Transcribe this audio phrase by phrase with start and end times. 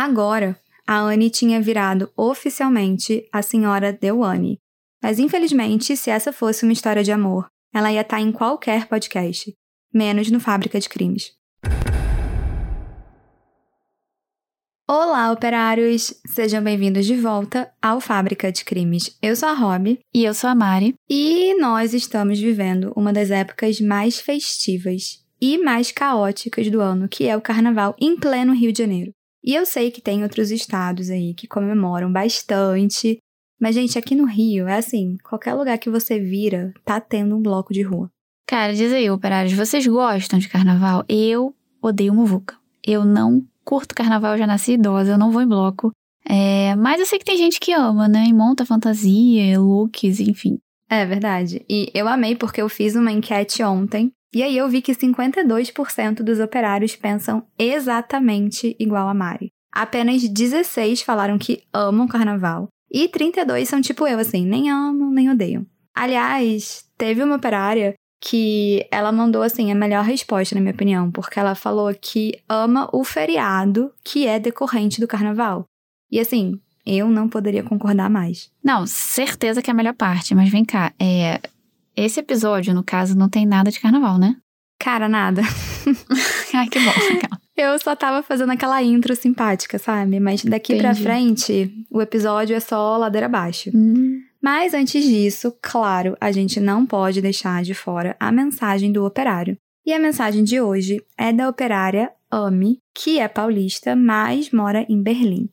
[0.00, 0.56] Agora,
[0.86, 4.60] a Anne tinha virado oficialmente a senhora Dewane.
[5.02, 9.52] Mas infelizmente, se essa fosse uma história de amor, ela ia estar em qualquer podcast,
[9.92, 11.32] menos no Fábrica de Crimes.
[14.88, 16.14] Olá, operários!
[16.28, 19.18] Sejam bem-vindos de volta ao Fábrica de Crimes.
[19.20, 19.98] Eu sou a Rob.
[20.14, 20.94] E eu sou a Mari.
[21.10, 27.26] E nós estamos vivendo uma das épocas mais festivas e mais caóticas do ano, que
[27.26, 29.17] é o Carnaval em pleno Rio de Janeiro.
[29.44, 33.18] E eu sei que tem outros estados aí que comemoram bastante,
[33.60, 37.42] mas, gente, aqui no Rio é assim: qualquer lugar que você vira, tá tendo um
[37.42, 38.10] bloco de rua.
[38.46, 41.04] Cara, diz aí, operários, vocês gostam de carnaval?
[41.08, 42.56] Eu odeio muvuca.
[42.86, 45.92] Eu não curto carnaval, eu já nasci idosa, eu não vou em bloco.
[46.24, 48.24] É, mas eu sei que tem gente que ama, né?
[48.26, 50.58] E monta fantasia, looks, enfim.
[50.88, 51.64] É verdade.
[51.68, 54.10] E eu amei porque eu fiz uma enquete ontem.
[54.34, 59.50] E aí eu vi que 52% dos operários pensam exatamente igual a Mari.
[59.72, 62.68] Apenas 16 falaram que amam carnaval.
[62.90, 65.66] E 32 são tipo eu, assim, nem amam, nem odeiam.
[65.94, 71.38] Aliás, teve uma operária que ela mandou assim a melhor resposta, na minha opinião, porque
[71.38, 75.64] ela falou que ama o feriado que é decorrente do carnaval.
[76.10, 78.50] E assim, eu não poderia concordar mais.
[78.62, 81.40] Não, certeza que é a melhor parte, mas vem cá, é
[82.04, 84.36] esse episódio, no caso, não tem nada de carnaval, né?
[84.78, 85.42] Cara, nada.
[86.54, 86.92] Ai, que bom.
[87.56, 90.20] Eu só tava fazendo aquela intro simpática, sabe?
[90.20, 90.82] Mas daqui Entendi.
[90.82, 93.70] pra frente, o episódio é só ladeira abaixo.
[93.74, 94.20] Hum.
[94.40, 99.58] Mas antes disso, claro, a gente não pode deixar de fora a mensagem do operário.
[99.84, 105.02] E a mensagem de hoje é da operária Ami, que é paulista, mas mora em
[105.02, 105.48] Berlim.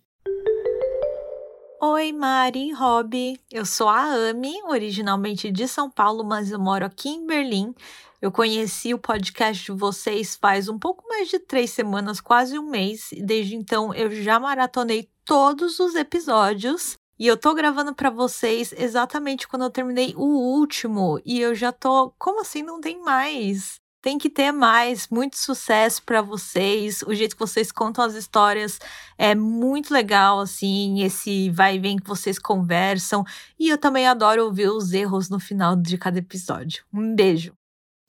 [1.87, 3.39] Oi, Mari, Rob.
[3.51, 7.75] Eu sou a Ami, originalmente de São Paulo, mas eu moro aqui em Berlim.
[8.19, 12.71] Eu conheci o podcast de vocês faz um pouco mais de três semanas, quase um
[12.71, 13.11] mês.
[13.11, 16.97] E desde então eu já maratonei todos os episódios.
[17.19, 21.21] E eu tô gravando para vocês exatamente quando eu terminei o último.
[21.23, 22.11] E eu já tô.
[22.17, 23.79] Como assim não tem mais?
[24.05, 25.07] Tem que ter mais.
[25.09, 27.01] Muito sucesso para vocês.
[27.07, 28.79] O jeito que vocês contam as histórias
[29.17, 31.01] é muito legal, assim.
[31.01, 33.23] Esse vai e vem que vocês conversam.
[33.59, 36.83] E eu também adoro ouvir os erros no final de cada episódio.
[36.93, 37.53] Um beijo.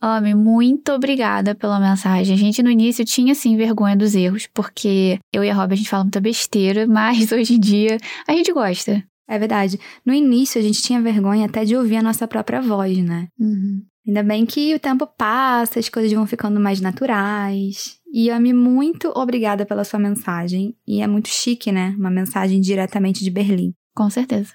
[0.03, 2.35] Homem, muito obrigada pela mensagem.
[2.35, 5.77] A gente no início tinha sim vergonha dos erros, porque eu e a Rob a
[5.77, 7.97] gente fala muita besteira, mas hoje em dia
[8.29, 9.03] a gente gosta.
[9.27, 9.81] É verdade.
[10.05, 13.29] No início a gente tinha vergonha até de ouvir a nossa própria voz, né?
[13.41, 13.83] Uhum.
[14.07, 18.01] Ainda bem que o tempo passa, as coisas vão ficando mais naturais.
[18.13, 20.77] E Ami, muito obrigada pela sua mensagem.
[20.87, 21.95] E é muito chique, né?
[21.99, 23.75] Uma mensagem diretamente de Berlim.
[23.95, 24.55] Com certeza.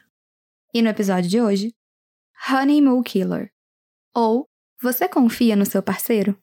[0.74, 1.74] E no episódio de hoje,
[2.50, 3.52] Honeymoon Killer.
[4.16, 4.46] Ou
[4.82, 6.38] você confia no seu parceiro?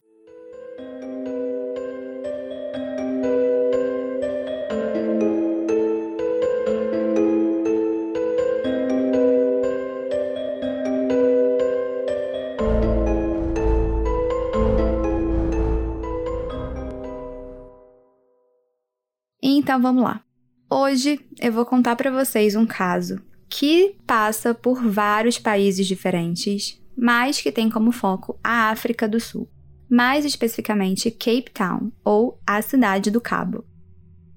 [19.68, 20.22] Então vamos lá.
[20.70, 23.20] Hoje eu vou contar para vocês um caso
[23.50, 29.46] que passa por vários países diferentes, mas que tem como foco a África do Sul,
[29.86, 33.62] mais especificamente Cape Town, ou a Cidade do Cabo.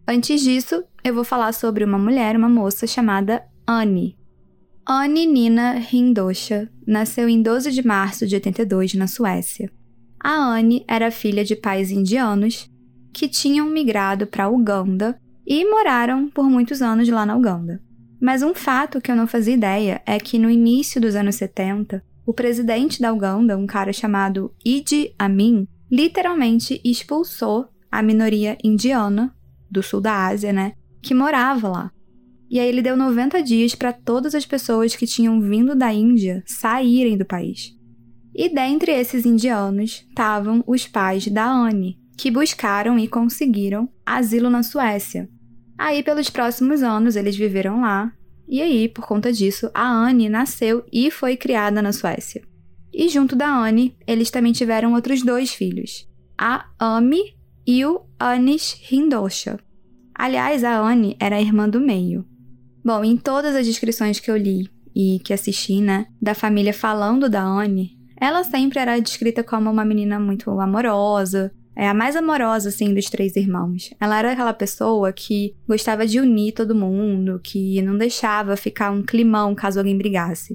[0.05, 4.17] Antes disso, eu vou falar sobre uma mulher, uma moça chamada Anne.
[4.85, 9.71] Anne Nina Hindosha nasceu em 12 de março de 82 na Suécia.
[10.19, 12.69] A Anne era filha de pais indianos
[13.13, 17.81] que tinham migrado para Uganda e moraram por muitos anos lá na Uganda.
[18.21, 22.03] Mas um fato que eu não fazia ideia é que no início dos anos 70,
[22.25, 29.35] o presidente da Uganda, um cara chamado Idi Amin, literalmente expulsou a minoria indiana
[29.69, 31.91] do sul da Ásia, né, que morava lá.
[32.49, 36.43] E aí ele deu 90 dias para todas as pessoas que tinham vindo da Índia
[36.45, 37.73] saírem do país.
[38.35, 44.61] E dentre esses indianos estavam os pais da Anne, que buscaram e conseguiram asilo na
[44.61, 45.27] Suécia.
[45.75, 48.13] Aí, pelos próximos anos, eles viveram lá,
[48.47, 52.43] e aí, por conta disso, a Anne nasceu e foi criada na Suécia.
[52.93, 56.07] E junto da Anne, eles também tiveram outros dois filhos,
[56.37, 57.33] a Ami
[57.65, 59.59] e o Anis Hindosha.
[60.13, 62.23] Aliás, a Anne era a irmã do meio.
[62.85, 67.27] Bom, em todas as descrições que eu li e que assisti, né, da família falando
[67.27, 72.69] da Anne, ela sempre era descrita como uma menina muito amorosa, é a mais amorosa,
[72.69, 73.93] assim, dos três irmãos.
[73.99, 79.03] Ela era aquela pessoa que gostava de unir todo mundo, que não deixava ficar um
[79.03, 80.53] climão caso alguém brigasse.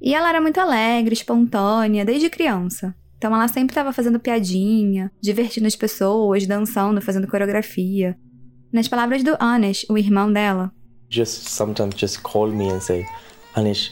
[0.00, 2.94] E ela era muito alegre, espontânea, desde criança.
[3.16, 8.16] Então ela sempre estava fazendo piadinha, divertindo as pessoas, dançando, fazendo coreografia.
[8.72, 10.70] Nas palavras do Anish, o irmão dela,
[11.08, 13.06] just sometimes just call me and say,
[13.56, 13.90] Anish,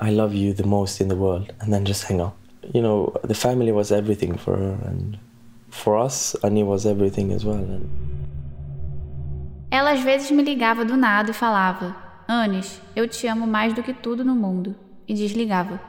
[0.00, 2.36] I love you the most in the world, and then just hang up.
[2.72, 5.18] You know, the family was everything for her, and
[5.72, 7.56] for us, Annie was everything as well.
[7.56, 7.86] And...
[9.70, 11.96] Ela às vezes me ligava do nada e falava:
[12.28, 14.76] Anis, eu te amo mais do que tudo no mundo.
[15.08, 15.80] E desligava.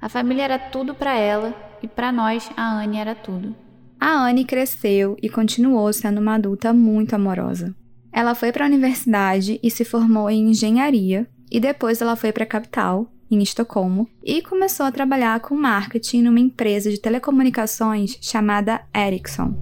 [0.00, 3.54] A família era tudo para ela e para nós a Anne era tudo.
[4.00, 7.74] A Anne cresceu e continuou sendo uma adulta muito amorosa.
[8.12, 12.44] Ela foi para a universidade e se formou em engenharia, e depois ela foi para
[12.44, 18.82] a capital, em Estocolmo, e começou a trabalhar com marketing numa empresa de telecomunicações chamada
[18.94, 19.54] Ericsson.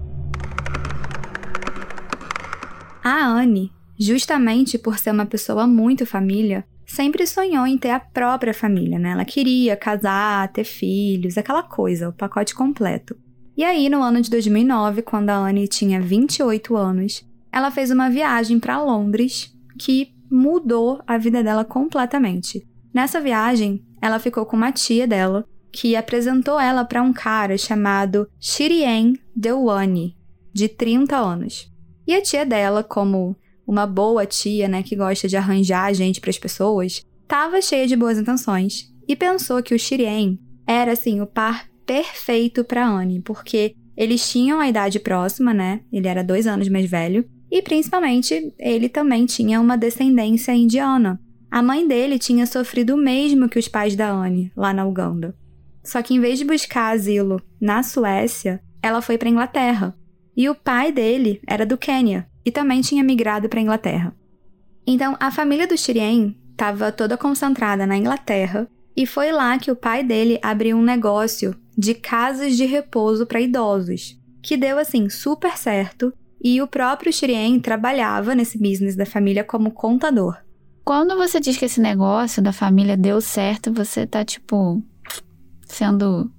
[3.03, 8.53] A Anne, justamente por ser uma pessoa muito família, sempre sonhou em ter a própria
[8.53, 9.11] família, né?
[9.11, 13.15] Ela queria casar, ter filhos, aquela coisa, o pacote completo.
[13.57, 18.09] E aí, no ano de 2009, quando a Anne tinha 28 anos, ela fez uma
[18.09, 22.67] viagem para Londres que mudou a vida dela completamente.
[22.95, 28.25] Nessa viagem, ela ficou com uma tia dela que apresentou ela para um cara chamado
[28.39, 30.15] Shirien Dewane,
[30.53, 31.69] de 30 anos.
[32.07, 33.35] E a tia dela, como
[33.67, 37.97] uma boa tia, né, que gosta de arranjar gente para as pessoas, estava cheia de
[37.97, 43.75] boas intenções e pensou que o Shirien era assim o par perfeito para Anne, porque
[43.97, 45.81] eles tinham a idade próxima, né?
[45.91, 51.19] Ele era dois anos mais velho e principalmente, ele também tinha uma descendência indiana.
[51.55, 55.33] A mãe dele tinha sofrido o mesmo que os pais da Anne, lá na Uganda.
[55.81, 59.95] Só que em vez de buscar asilo na Suécia, ela foi para Inglaterra.
[60.35, 64.13] E o pai dele era do Quênia e também tinha migrado para Inglaterra.
[64.85, 69.77] Então, a família do Shirien estava toda concentrada na Inglaterra e foi lá que o
[69.77, 75.57] pai dele abriu um negócio de casas de repouso para idosos, que deu assim super
[75.57, 76.11] certo
[76.43, 80.43] e o próprio Shirien trabalhava nesse business da família como contador.
[80.85, 84.83] Quando você diz que esse negócio da família deu certo, você tá, tipo,
[85.65, 86.31] sendo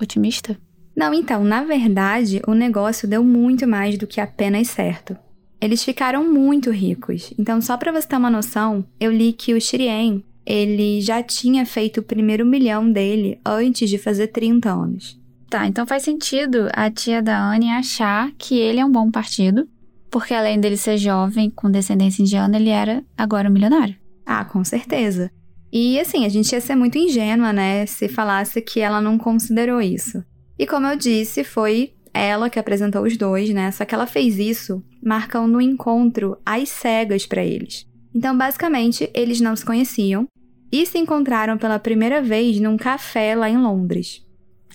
[0.00, 0.58] otimista?
[0.96, 5.14] Não, então, na verdade, o negócio deu muito mais do que apenas certo.
[5.60, 7.34] Eles ficaram muito ricos.
[7.38, 11.66] Então, só para você ter uma noção, eu li que o Shirien, ele já tinha
[11.66, 15.20] feito o primeiro milhão dele antes de fazer 30 anos.
[15.50, 19.68] Tá, então faz sentido a tia da Anne achar que ele é um bom partido,
[20.12, 23.96] porque além dele ser jovem, com descendência indiana, ele era agora um milionário.
[24.26, 25.32] Ah, com certeza.
[25.72, 29.80] E assim, a gente ia ser muito ingênua, né, se falasse que ela não considerou
[29.80, 30.22] isso.
[30.58, 33.70] E como eu disse, foi ela que apresentou os dois, né?
[33.72, 37.86] Só que ela fez isso marcando um encontro às cegas para eles.
[38.14, 40.26] Então, basicamente, eles não se conheciam
[40.70, 44.22] e se encontraram pela primeira vez num café lá em Londres.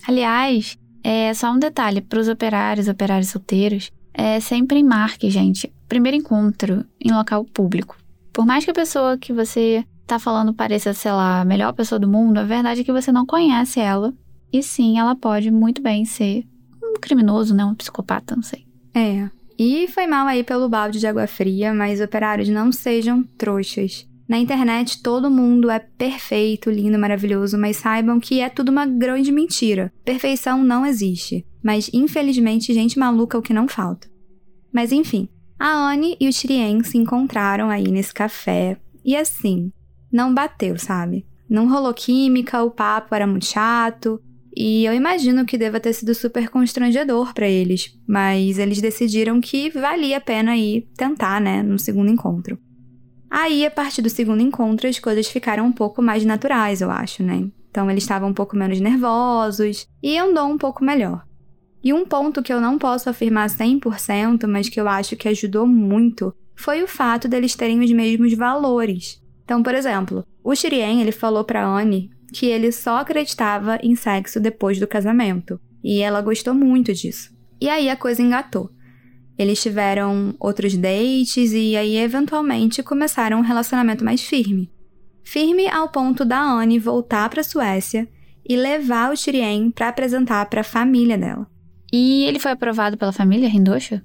[0.06, 6.16] Aliás, é só um detalhe para os operários, operários solteiros, é sempre marque, gente, primeiro
[6.16, 7.96] encontro em local público.
[8.32, 12.00] Por mais que a pessoa que você tá falando pareça, sei lá, a melhor pessoa
[12.00, 14.12] do mundo, a verdade é que você não conhece ela.
[14.52, 16.44] E sim, ela pode muito bem ser
[16.82, 17.64] um criminoso, né?
[17.64, 18.66] Um psicopata, não sei.
[18.92, 19.30] É.
[19.56, 24.08] E foi mal aí pelo balde de água fria, mas operários não sejam trouxas.
[24.28, 29.32] Na internet todo mundo é perfeito, lindo, maravilhoso, mas saibam que é tudo uma grande
[29.32, 29.92] mentira.
[30.04, 31.46] Perfeição não existe.
[31.62, 34.08] Mas infelizmente gente maluca é o que não falta.
[34.72, 35.28] Mas enfim,
[35.58, 39.72] a Anne e o Shirien se encontraram aí nesse café e assim,
[40.12, 41.26] não bateu, sabe?
[41.48, 44.20] Não rolou química, o papo era muito chato,
[44.60, 49.70] e eu imagino que deva ter sido super constrangedor para eles, mas eles decidiram que
[49.70, 52.58] valia a pena ir tentar, né, no segundo encontro.
[53.30, 57.22] Aí, a partir do segundo encontro, as coisas ficaram um pouco mais naturais, eu acho,
[57.22, 57.46] né?
[57.70, 61.24] Então, eles estavam um pouco menos nervosos e andou um pouco melhor.
[61.82, 65.66] E um ponto que eu não posso afirmar 100%, mas que eu acho que ajudou
[65.66, 69.22] muito, foi o fato deles terem os mesmos valores.
[69.44, 74.38] Então, por exemplo, o Shirien, ele falou para Anne que ele só acreditava em sexo
[74.38, 77.30] depois do casamento, e ela gostou muito disso.
[77.60, 78.70] E aí a coisa engatou.
[79.38, 84.70] Eles tiveram outros dates e aí eventualmente começaram um relacionamento mais firme.
[85.22, 88.08] Firme ao ponto da Anne voltar para Suécia
[88.48, 91.46] e levar o Shirien para apresentar para a família dela.
[91.92, 94.02] E ele foi aprovado pela família Rindosha?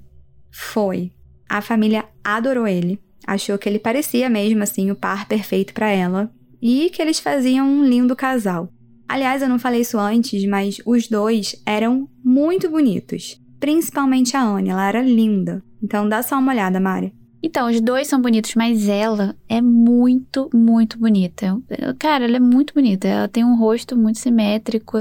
[0.50, 1.12] Foi.
[1.48, 6.30] A família adorou ele, achou que ele parecia mesmo assim o par perfeito para ela
[6.60, 8.68] e que eles faziam um lindo casal.
[9.08, 13.38] Aliás, eu não falei isso antes, mas os dois eram muito bonitos.
[13.60, 15.62] Principalmente a Anne, ela era linda.
[15.82, 17.14] Então dá só uma olhada, Mari.
[17.42, 21.60] Então, os dois são bonitos, mas ela é muito, muito bonita.
[21.98, 23.06] Cara, ela é muito bonita.
[23.06, 24.96] Ela tem um rosto muito simétrico,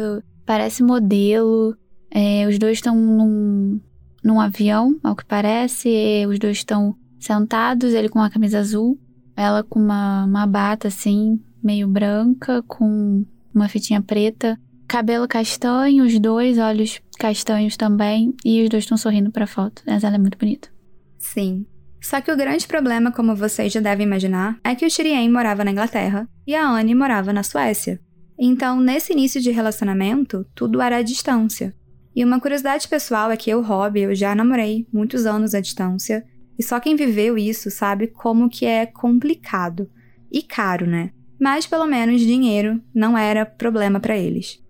[0.45, 1.73] parece modelo.
[2.13, 3.81] É, os dois estão num,
[4.23, 6.25] num avião, ao que parece.
[6.29, 8.99] Os dois estão sentados, ele com uma camisa azul,
[9.35, 16.19] ela com uma, uma bata assim, meio branca, com uma fitinha preta, cabelo castanho, os
[16.19, 19.81] dois, olhos castanhos também, e os dois estão sorrindo pra foto.
[19.87, 20.69] Mas ela é muito bonita.
[21.17, 21.65] Sim.
[22.01, 25.63] Só que o grande problema, como vocês já devem imaginar, é que o Shirien morava
[25.63, 27.99] na Inglaterra e a Anne morava na Suécia.
[28.37, 31.73] Então, nesse início de relacionamento, tudo era à distância.
[32.15, 36.23] E uma curiosidade pessoal é que eu, Rob, eu já namorei muitos anos à distância,
[36.57, 39.89] e só quem viveu isso sabe como que é complicado
[40.31, 41.11] e caro, né?
[41.39, 44.61] Mas pelo menos dinheiro não era problema para eles.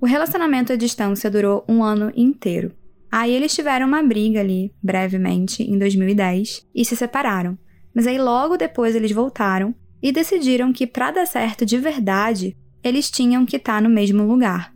[0.00, 2.72] O relacionamento à distância durou um ano inteiro.
[3.10, 7.58] Aí eles tiveram uma briga ali, brevemente, em 2010, e se separaram.
[7.94, 13.10] Mas aí logo depois eles voltaram e decidiram que para dar certo de verdade, eles
[13.10, 14.74] tinham que estar tá no mesmo lugar.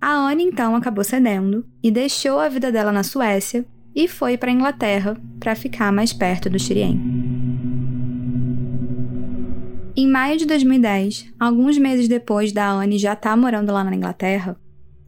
[0.00, 4.50] A Anne então acabou cedendo e deixou a vida dela na Suécia e foi para
[4.50, 7.00] a Inglaterra para ficar mais perto do Shirien.
[9.96, 13.96] Em maio de 2010, alguns meses depois da Anne já estar tá morando lá na
[13.96, 14.56] Inglaterra,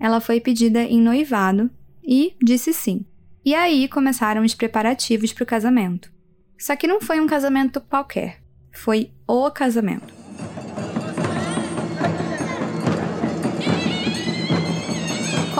[0.01, 1.71] ela foi pedida em noivado
[2.03, 3.05] e disse sim.
[3.45, 6.13] E aí começaram os preparativos para o casamento.
[6.59, 8.43] Só que não foi um casamento qualquer,
[8.73, 10.20] foi o casamento.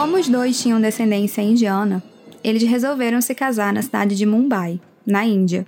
[0.01, 2.01] Como os dois tinham descendência indiana,
[2.43, 5.63] eles resolveram se casar na cidade de Mumbai, na Índia.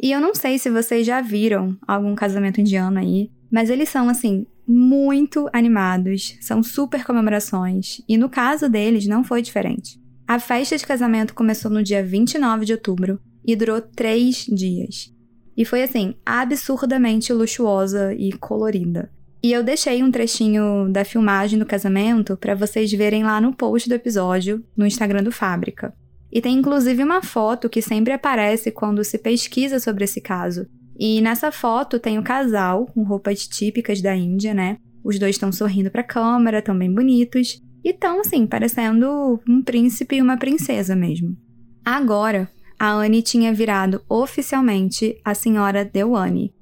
[0.00, 4.08] E eu não sei se vocês já viram algum casamento indiano aí, mas eles são
[4.08, 10.00] assim muito animados, são super comemorações, e no caso deles não foi diferente.
[10.24, 15.12] A festa de casamento começou no dia 29 de outubro e durou três dias.
[15.56, 19.10] E foi assim, absurdamente luxuosa e colorida.
[19.42, 23.88] E eu deixei um trechinho da filmagem do casamento para vocês verem lá no post
[23.88, 25.94] do episódio no Instagram do Fábrica.
[26.30, 30.66] E tem inclusive uma foto que sempre aparece quando se pesquisa sobre esse caso.
[30.98, 34.78] E nessa foto tem o casal com roupas típicas da Índia, né?
[35.04, 37.62] Os dois estão sorrindo para a câmera, tão bem bonitos.
[37.84, 41.36] E estão, assim, parecendo um príncipe e uma princesa mesmo.
[41.84, 46.52] Agora, a Anne tinha virado oficialmente a senhora Dewane,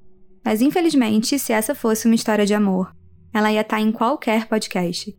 [0.47, 2.95] mas infelizmente, se essa fosse uma história de amor,
[3.33, 5.13] ela ia estar tá em qualquer podcast,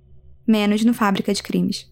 [0.47, 1.87] menos no Fábrica de Crimes.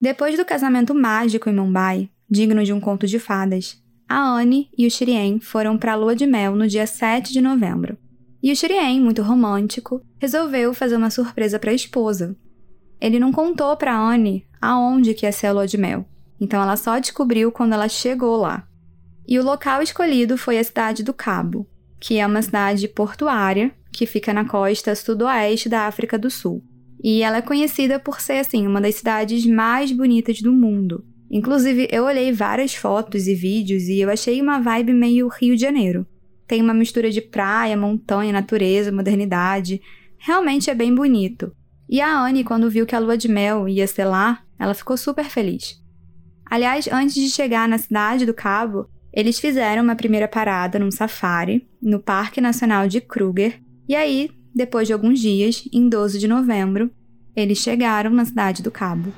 [0.00, 4.86] Depois do casamento mágico em Mumbai, digno de um conto de fadas, a Anne e
[4.86, 7.98] o Shirien foram para a lua de mel no dia 7 de novembro.
[8.40, 12.36] E o Shirien, muito romântico, resolveu fazer uma surpresa para a esposa.
[13.00, 16.06] Ele não contou para Anne aonde que ia ser a lua de mel,
[16.40, 18.68] então ela só descobriu quando ela chegou lá.
[19.26, 21.66] E o local escolhido foi a cidade do Cabo,
[21.98, 26.62] que é uma cidade portuária que fica na costa sudoeste da África do Sul.
[27.02, 31.04] E ela é conhecida por ser assim uma das cidades mais bonitas do mundo.
[31.30, 35.62] Inclusive, eu olhei várias fotos e vídeos e eu achei uma vibe meio Rio de
[35.62, 36.06] Janeiro.
[36.46, 39.80] Tem uma mistura de praia, montanha, natureza, modernidade.
[40.18, 41.52] Realmente é bem bonito.
[41.88, 44.96] E a Anne, quando viu que a lua de mel ia ser lá, ela ficou
[44.96, 45.82] super feliz.
[46.48, 51.66] Aliás, antes de chegar na cidade do Cabo, eles fizeram uma primeira parada num safari,
[51.80, 53.58] no Parque Nacional de Kruger,
[53.88, 56.90] e aí, depois de alguns dias, em 12 de novembro,
[57.34, 59.10] eles chegaram na cidade do Cabo.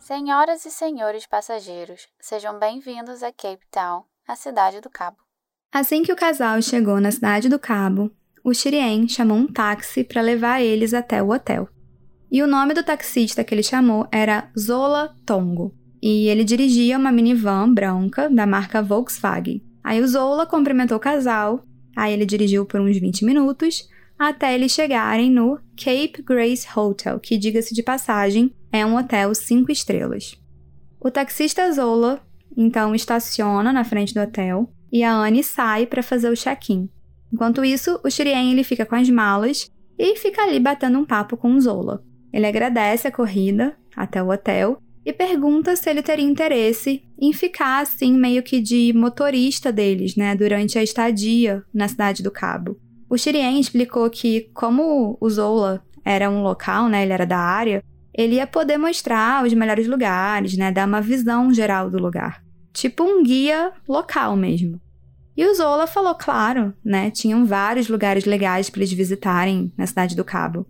[0.00, 5.18] Senhoras e senhores passageiros, sejam bem-vindos a Cape Town, a cidade do Cabo.
[5.70, 8.10] Assim que o casal chegou na cidade do Cabo,
[8.42, 11.68] o Shirien chamou um táxi para levar eles até o hotel.
[12.30, 15.74] E o nome do taxista que ele chamou era Zola Tongo.
[16.00, 19.62] E ele dirigia uma minivan branca da marca Volkswagen.
[19.82, 21.64] Aí o Zola cumprimentou o casal,
[21.96, 27.38] aí ele dirigiu por uns 20 minutos, até eles chegarem no Cape Grace Hotel, que,
[27.38, 30.34] diga-se de passagem, é um hotel 5 estrelas.
[31.00, 32.20] O taxista Zola
[32.56, 36.88] então estaciona na frente do hotel e a Anne sai para fazer o check-in.
[37.32, 41.36] Enquanto isso, o Shirien ele fica com as malas e fica ali batendo um papo
[41.36, 42.02] com o Zola.
[42.32, 47.80] Ele agradece a corrida até o hotel e pergunta se ele teria interesse em ficar
[47.80, 52.78] assim meio que de motorista deles, né, durante a estadia na cidade do Cabo.
[53.08, 57.82] O Shirien explicou que como o Zola era um local, né, ele era da área,
[58.12, 62.42] ele ia poder mostrar os melhores lugares, né, dar uma visão geral do lugar,
[62.72, 64.78] tipo um guia local mesmo.
[65.34, 70.16] E o Zola falou, claro, né, tinham vários lugares legais para eles visitarem na cidade
[70.16, 70.66] do Cabo.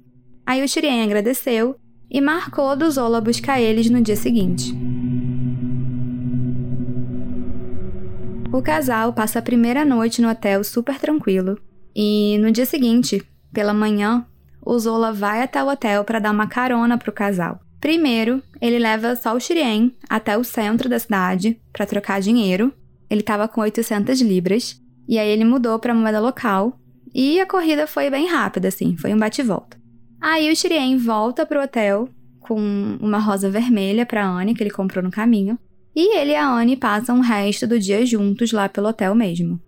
[0.49, 1.77] Aí o Shirien agradeceu
[2.11, 4.75] e marcou do Zola buscar eles no dia seguinte.
[8.51, 11.61] O casal passa a primeira noite no hotel super tranquilo
[11.95, 14.25] e no dia seguinte, pela manhã,
[14.65, 17.61] o Zola vai até o hotel para dar uma carona pro casal.
[17.79, 22.73] Primeiro, ele leva só o Shirien até o centro da cidade para trocar dinheiro.
[23.11, 24.81] Ele estava com 800 libras.
[25.07, 26.81] E aí ele mudou para moeda local.
[27.15, 29.78] E a corrida foi bem rápida, assim, foi um bate-volta.
[30.21, 32.09] Aí o Shirien volta pro hotel
[32.41, 32.59] com
[33.01, 35.59] uma rosa vermelha para Anne, que ele comprou no caminho.
[35.95, 39.61] E ele e a Anne passam o resto do dia juntos lá pelo hotel mesmo.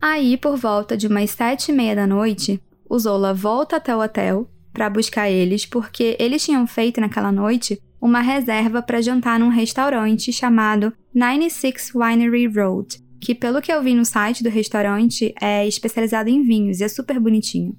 [0.00, 4.00] Aí, por volta de umas sete e meia da noite, o Zola volta até o
[4.02, 9.48] hotel para buscar eles porque eles tinham feito naquela noite uma reserva para jantar num
[9.48, 15.66] restaurante chamado 96 Winery Road, que pelo que eu vi no site do restaurante é
[15.66, 17.74] especializado em vinhos e é super bonitinho.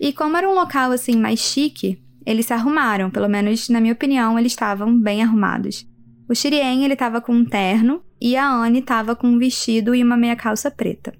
[0.00, 3.92] E como era um local assim mais chique, eles se arrumaram, pelo menos na minha
[3.92, 5.86] opinião, eles estavam bem arrumados.
[6.28, 10.02] O Shirien ele estava com um terno e a Anne estava com um vestido e
[10.02, 11.14] uma meia calça preta.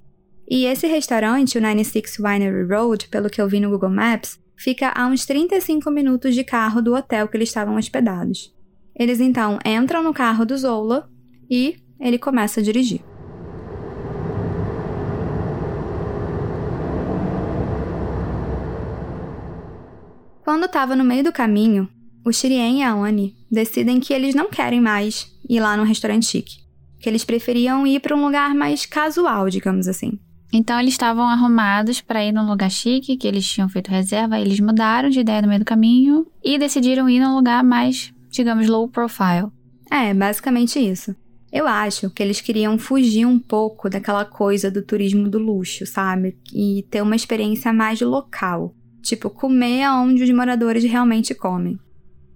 [0.48, 4.92] E esse restaurante, o 96 Winery Road, pelo que eu vi no Google Maps, fica
[4.94, 8.54] a uns 35 minutos de carro do hotel que eles estavam hospedados.
[8.98, 11.08] Eles então entram no carro do Zola
[11.50, 13.00] e ele começa a dirigir.
[20.56, 21.86] Quando estava no meio do caminho,
[22.24, 26.24] o Shirien e a Oni decidem que eles não querem mais ir lá no restaurante
[26.24, 26.60] chique,
[26.98, 30.18] que eles preferiam ir para um lugar mais casual, digamos assim.
[30.50, 34.58] Então eles estavam arrumados para ir num lugar chique, que eles tinham feito reserva, eles
[34.58, 38.88] mudaram de ideia no meio do caminho e decidiram ir num lugar mais, digamos, low
[38.88, 39.48] profile.
[39.90, 41.14] É, basicamente isso.
[41.52, 46.34] Eu acho que eles queriam fugir um pouco daquela coisa do turismo do luxo, sabe?
[46.50, 48.74] E ter uma experiência mais local.
[49.06, 51.78] Tipo, comer aonde os moradores realmente comem.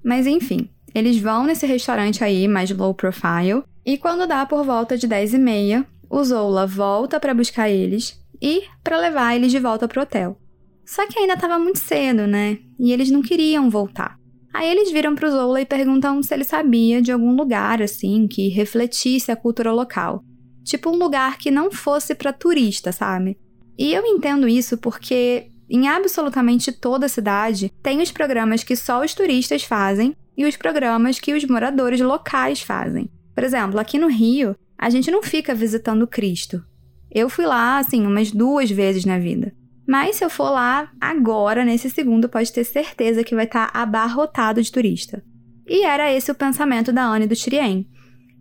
[0.04, 4.96] Mas enfim, eles vão nesse restaurante aí, mais low profile, e quando dá por volta
[4.96, 9.58] de 10 e meia, o Zola volta para buscar eles e para levar eles de
[9.58, 10.38] volta pro hotel.
[10.86, 12.58] Só que ainda estava muito cedo, né?
[12.78, 14.16] E eles não queriam voltar.
[14.54, 18.46] Aí eles viram pro Zola e perguntam se ele sabia de algum lugar assim que
[18.46, 20.22] refletisse a cultura local.
[20.62, 23.37] Tipo um lugar que não fosse para turista, sabe?
[23.76, 29.04] E eu entendo isso porque em absolutamente toda a cidade tem os programas que só
[29.04, 33.09] os turistas fazem e os programas que os moradores locais fazem.
[33.35, 36.64] Por exemplo, aqui no Rio, a gente não fica visitando Cristo.
[37.11, 39.52] Eu fui lá, assim, umas duas vezes na vida.
[39.87, 43.80] Mas se eu for lá agora, nesse segundo, pode ter certeza que vai estar tá
[43.80, 45.22] abarrotado de turista.
[45.66, 47.88] E era esse o pensamento da Anne do Tirien.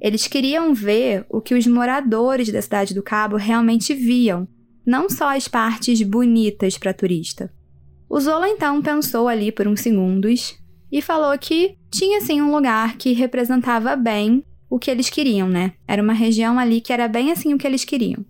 [0.02, 4.48] Eles queriam ver o que os moradores da cidade do Cabo realmente viam,
[4.90, 7.54] não só as partes bonitas para turista.
[8.10, 10.58] O Zola então pensou ali por uns segundos
[10.92, 15.74] e falou que tinha sim um lugar que representava bem o que eles queriam, né?
[15.88, 18.26] Era uma região ali que era bem assim o que eles queriam.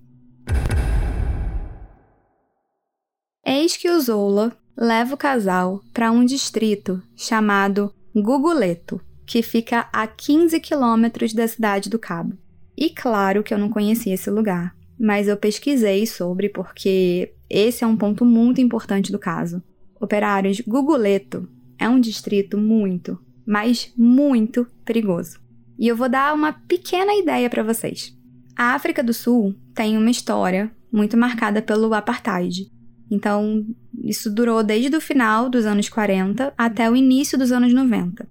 [3.46, 10.06] Eis que o Zola leva o casal para um distrito chamado Guguleto, que fica a
[10.06, 12.38] 15 quilômetros da cidade do Cabo.
[12.76, 17.88] E claro que eu não conhecia esse lugar, mas eu pesquisei sobre porque esse é
[17.88, 19.64] um ponto muito importante do caso.
[20.00, 25.40] Operários, Guguleto é um distrito muito, mas muito perigoso.
[25.78, 28.14] E eu vou dar uma pequena ideia para vocês.
[28.56, 32.70] A África do Sul tem uma história muito marcada pelo apartheid.
[33.10, 33.66] Então,
[34.04, 38.28] isso durou desde o final dos anos 40 até o início dos anos 90.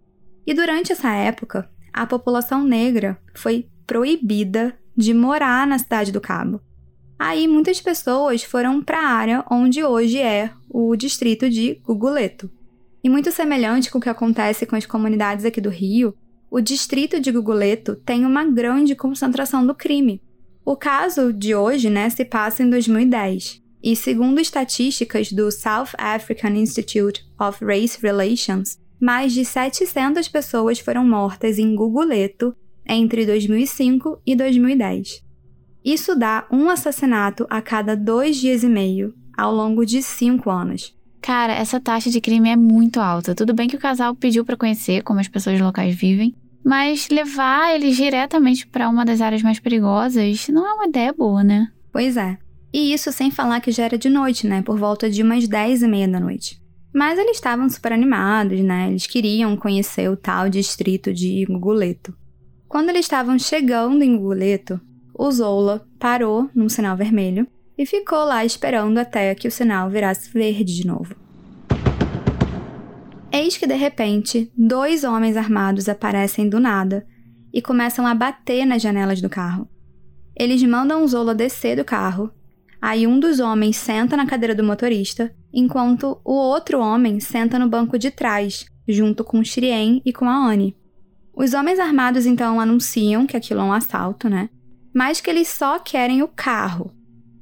[0.47, 6.61] E durante essa época, a população negra foi proibida de morar na cidade do Cabo.
[7.17, 12.51] Aí muitas pessoas foram para a área onde hoje é o distrito de Guguleto.
[13.03, 16.17] E muito semelhante com o que acontece com as comunidades aqui do Rio,
[16.51, 20.21] o distrito de Guguleto tem uma grande concentração do crime.
[20.65, 26.57] O caso de hoje né, se passa em 2010, e segundo estatísticas do South African
[26.57, 32.55] Institute of Race Relations, mais de 700 pessoas foram mortas em Guguleto
[32.89, 35.23] entre 2005 e 2010.
[35.85, 40.97] Isso dá um assassinato a cada dois dias e meio, ao longo de cinco anos.
[41.21, 43.35] Cara, essa taxa de crime é muito alta.
[43.35, 47.75] Tudo bem que o casal pediu para conhecer como as pessoas locais vivem, mas levar
[47.75, 51.69] eles diretamente para uma das áreas mais perigosas não é uma ideia boa, né?
[51.93, 52.39] Pois é.
[52.73, 54.63] E isso sem falar que já era de noite, né?
[54.63, 56.61] Por volta de umas 10 e meia da noite.
[56.95, 58.89] Mas eles estavam super animados, né?
[58.89, 62.15] Eles queriam conhecer o tal distrito de Guguleto.
[62.69, 64.79] Quando eles estavam chegando em Guguleto,
[65.15, 67.47] o Zola parou num sinal vermelho
[67.79, 71.17] e ficou lá esperando até que o sinal virasse verde de novo.
[73.33, 77.07] Eis que de repente, dois homens armados aparecem do nada
[77.53, 79.67] e começam a bater nas janelas do carro.
[80.37, 82.31] Eles mandam Zola descer do carro.
[82.83, 87.69] Aí um dos homens senta na cadeira do motorista, enquanto o outro homem senta no
[87.69, 90.77] banco de trás, junto com Shirien e com a Anne.
[91.39, 94.51] Os homens armados então anunciam que aquilo é um assalto, né?
[94.93, 96.93] Mas que eles só querem o carro.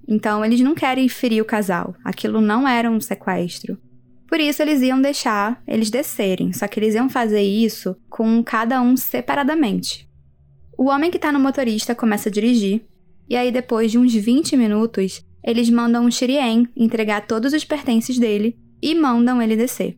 [0.07, 1.95] Então eles não querem ferir o casal.
[2.05, 3.79] Aquilo não era um sequestro.
[4.29, 8.83] Por isso eles iam deixar eles descerem, só que eles iam fazer isso com cada
[8.83, 10.07] um separadamente.
[10.77, 12.85] O homem que tá no motorista começa a dirigir,
[13.27, 18.19] e aí depois de uns 20 minutos, eles mandam um Shirien entregar todos os pertences
[18.19, 19.97] dele e mandam ele descer.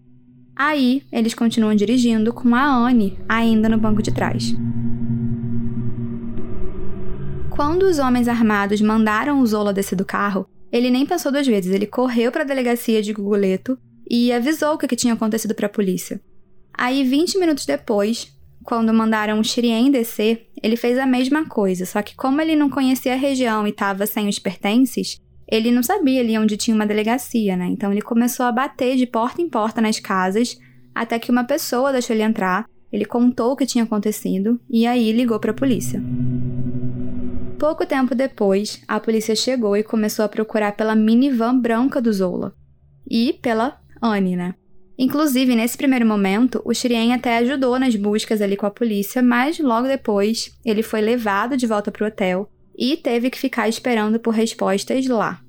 [0.59, 4.57] Aí, eles continuam dirigindo com a Anne ainda no banco de trás.
[7.49, 11.73] Quando os homens armados mandaram o Zola descer do carro, ele nem pensou duas vezes,
[11.73, 13.79] ele correu para a delegacia de Guguleto
[14.11, 16.21] e avisou o que tinha acontecido para a polícia.
[16.75, 22.03] Aí, 20 minutos depois, quando mandaram o Shirien descer, ele fez a mesma coisa, só
[22.03, 26.21] que como ele não conhecia a região e estava sem os pertences, ele não sabia
[26.21, 27.67] ali onde tinha uma delegacia, né?
[27.67, 30.59] Então ele começou a bater de porta em porta nas casas,
[30.95, 32.67] até que uma pessoa deixou ele entrar.
[32.93, 36.03] Ele contou o que tinha acontecido e aí ligou para a polícia.
[37.59, 42.55] Pouco tempo depois, a polícia chegou e começou a procurar pela minivan branca do Zola
[43.11, 44.55] e pela Anne, né?
[44.99, 49.59] Inclusive, nesse primeiro momento, o Shirien até ajudou nas buscas ali com a polícia, mas
[49.59, 54.21] logo depois ele foi levado de volta para o hotel e teve que ficar esperando
[54.21, 55.41] por respostas lá.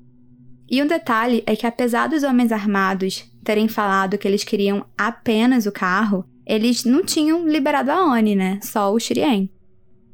[0.68, 5.66] E um detalhe é que, apesar dos homens armados terem falado que eles queriam apenas
[5.66, 8.58] o carro, eles não tinham liberado a Anne, né?
[8.62, 9.50] Só o Shirien.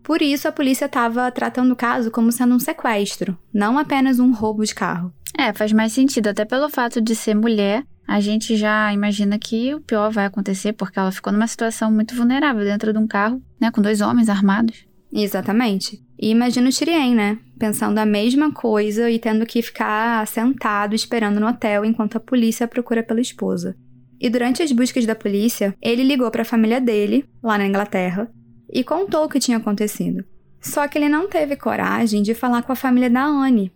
[0.03, 4.33] Por isso, a polícia estava tratando o caso como sendo um sequestro, não apenas um
[4.33, 5.13] roubo de carro.
[5.37, 9.75] É, faz mais sentido, até pelo fato de ser mulher, a gente já imagina que
[9.75, 13.43] o pior vai acontecer, porque ela ficou numa situação muito vulnerável dentro de um carro,
[13.61, 14.87] né, com dois homens armados.
[15.13, 16.06] Exatamente.
[16.19, 17.39] E imagina o Shirien, né?
[17.59, 22.67] Pensando a mesma coisa e tendo que ficar sentado esperando no hotel enquanto a polícia
[22.67, 23.77] procura pela esposa.
[24.19, 28.31] E durante as buscas da polícia, ele ligou para a família dele, lá na Inglaterra,
[28.73, 30.25] e contou o que tinha acontecido.
[30.61, 33.71] Só que ele não teve coragem de falar com a família da Anne.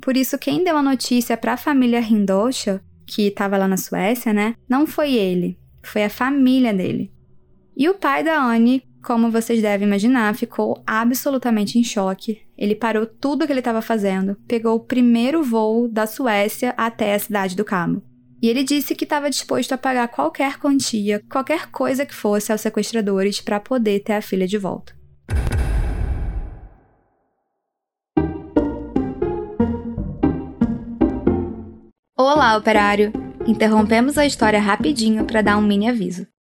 [0.00, 4.32] Por isso, quem deu a notícia para a família Hindosha, que estava lá na Suécia,
[4.32, 7.12] né, não foi ele, foi a família dele.
[7.76, 12.40] E o pai da Anne como vocês devem imaginar, ficou absolutamente em choque.
[12.56, 17.14] Ele parou tudo o que ele estava fazendo, pegou o primeiro voo da Suécia até
[17.14, 18.02] a cidade do Cabo.
[18.42, 22.62] E ele disse que estava disposto a pagar qualquer quantia, qualquer coisa que fosse aos
[22.62, 24.94] sequestradores para poder ter a filha de volta.
[32.16, 33.12] Olá, operário!
[33.46, 36.26] Interrompemos a história rapidinho para dar um mini aviso.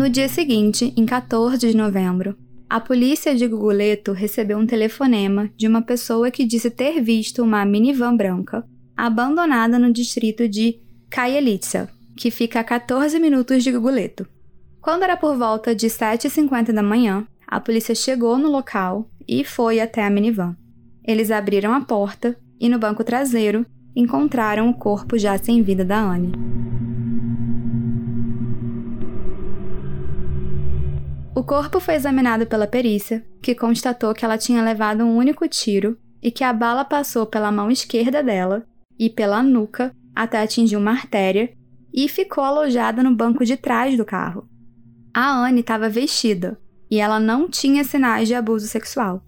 [0.00, 2.34] No dia seguinte, em 14 de novembro,
[2.70, 7.66] a polícia de Guguleto recebeu um telefonema de uma pessoa que disse ter visto uma
[7.66, 8.64] minivan branca
[8.96, 11.86] abandonada no distrito de Kayelitsa,
[12.16, 14.26] que fica a 14 minutos de Guguleto.
[14.80, 19.80] Quando era por volta de 7h50 da manhã, a polícia chegou no local e foi
[19.80, 20.56] até a minivan.
[21.06, 26.00] Eles abriram a porta e no banco traseiro encontraram o corpo já sem vida da
[26.00, 26.32] Anne.
[31.40, 35.96] O corpo foi examinado pela perícia, que constatou que ela tinha levado um único tiro
[36.22, 38.62] e que a bala passou pela mão esquerda dela
[38.98, 41.50] e pela nuca até atingir uma artéria
[41.94, 44.46] e ficou alojada no banco de trás do carro.
[45.14, 49.24] A Anne estava vestida e ela não tinha sinais de abuso sexual.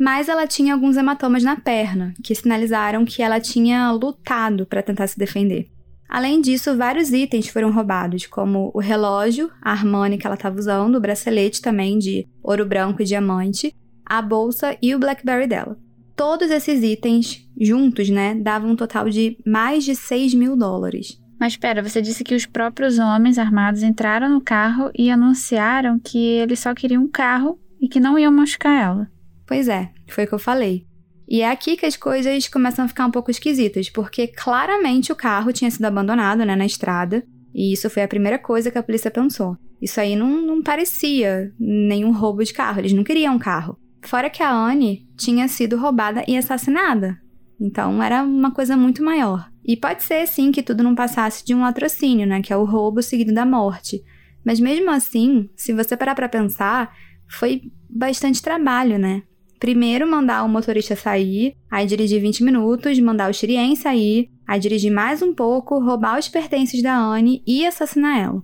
[0.00, 5.06] Mas ela tinha alguns hematomas na perna, que sinalizaram que ela tinha lutado para tentar
[5.06, 5.70] se defender.
[6.12, 10.96] Além disso, vários itens foram roubados, como o relógio, a Armani que ela estava usando,
[10.96, 15.74] o bracelete também de ouro branco e diamante, a bolsa e o BlackBerry dela.
[16.14, 21.18] Todos esses itens, juntos, né, davam um total de mais de 6 mil dólares.
[21.40, 26.18] Mas espera, você disse que os próprios homens armados entraram no carro e anunciaram que
[26.18, 29.10] eles só queriam um carro e que não iam machucar ela.
[29.46, 30.86] Pois é, foi o que eu falei.
[31.28, 35.16] E é aqui que as coisas começam a ficar um pouco esquisitas, porque claramente o
[35.16, 38.82] carro tinha sido abandonado né, na estrada, e isso foi a primeira coisa que a
[38.82, 39.56] polícia pensou.
[39.80, 43.78] Isso aí não, não parecia nenhum roubo de carro, eles não queriam um carro.
[44.02, 47.18] Fora que a Anne tinha sido roubada e assassinada.
[47.60, 49.48] Então era uma coisa muito maior.
[49.64, 52.42] E pode ser, sim, que tudo não passasse de um latrocínio, né?
[52.42, 54.02] Que é o roubo seguido da morte.
[54.44, 56.92] Mas mesmo assim, se você parar pra pensar,
[57.28, 59.22] foi bastante trabalho, né?
[59.62, 64.90] Primeiro mandar o motorista sair, aí dirigir 20 minutos, mandar o Shirien sair, aí dirigir
[64.90, 68.42] mais um pouco, roubar os pertences da Anne e assassinar ela.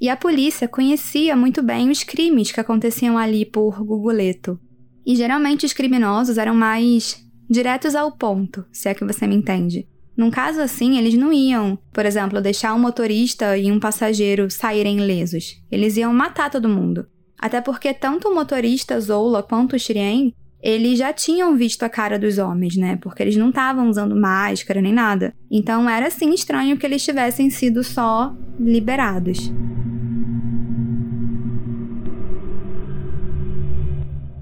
[0.00, 4.56] E a polícia conhecia muito bem os crimes que aconteciam ali por Guguleto.
[5.04, 7.20] E geralmente os criminosos eram mais
[7.50, 9.88] diretos ao ponto, se é que você me entende.
[10.16, 14.98] Num caso assim, eles não iam, por exemplo, deixar um motorista e um passageiro saírem
[14.98, 15.60] ilesos.
[15.72, 17.08] Eles iam matar todo mundo.
[17.36, 22.18] Até porque tanto o motorista Zola quanto o Shirien, eles já tinham visto a cara
[22.18, 22.96] dos homens, né?
[23.02, 25.34] Porque eles não estavam usando máscara nem nada.
[25.50, 29.52] Então era assim estranho que eles tivessem sido só liberados.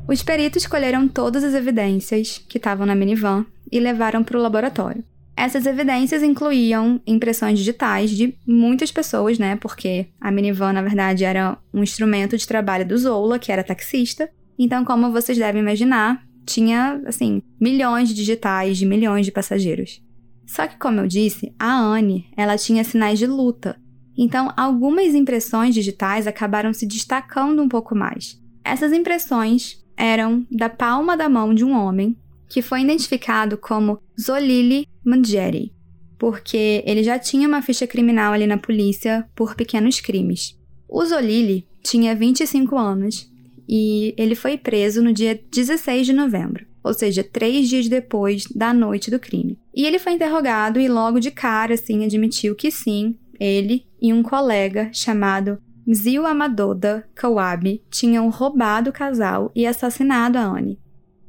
[0.07, 5.05] Os peritos colheram todas as evidências que estavam na minivan e levaram para o laboratório.
[5.37, 9.57] Essas evidências incluíam impressões digitais de muitas pessoas, né?
[9.57, 14.29] Porque a minivan, na verdade, era um instrumento de trabalho do Zola, que era taxista.
[14.63, 20.03] Então, como vocês devem imaginar, tinha, assim, milhões de digitais de milhões de passageiros.
[20.45, 23.81] Só que, como eu disse, a Anne, ela tinha sinais de luta.
[24.19, 28.39] Então, algumas impressões digitais acabaram se destacando um pouco mais.
[28.63, 32.15] Essas impressões eram da palma da mão de um homem
[32.47, 35.73] que foi identificado como Zolili Mangieri,
[36.19, 40.55] porque ele já tinha uma ficha criminal ali na polícia por pequenos crimes.
[40.87, 43.30] O Zolili tinha 25 anos
[43.73, 48.75] e ele foi preso no dia 16 de novembro, ou seja, três dias depois da
[48.75, 49.57] noite do crime.
[49.73, 54.25] E ele foi interrogado e logo de cara, assim, admitiu que sim, ele e um
[54.25, 55.57] colega chamado
[55.87, 60.77] Mzio Amadoda Kawabe tinham roubado o casal e assassinado a Anne.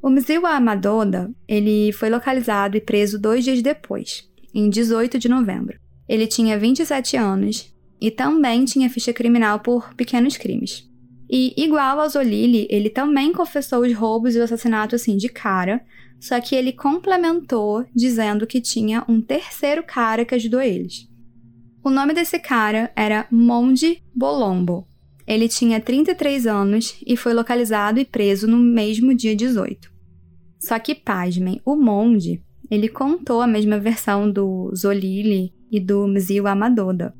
[0.01, 5.79] O Mzio Amadoda ele foi localizado e preso dois dias depois, em 18 de novembro.
[6.09, 10.89] Ele tinha 27 anos e também tinha ficha criminal por pequenos crimes.
[11.31, 15.81] E, igual ao Zolili, ele também confessou os roubos e o assassinato assim de cara,
[16.19, 21.09] só que ele complementou dizendo que tinha um terceiro cara que ajudou eles.
[21.81, 24.85] O nome desse cara era Mondi Bolombo.
[25.25, 29.89] Ele tinha 33 anos e foi localizado e preso no mesmo dia 18.
[30.59, 36.45] Só que, pasmem, o Mondi, ele contou a mesma versão do Zolili e do Mzio
[36.45, 37.15] Amadoda.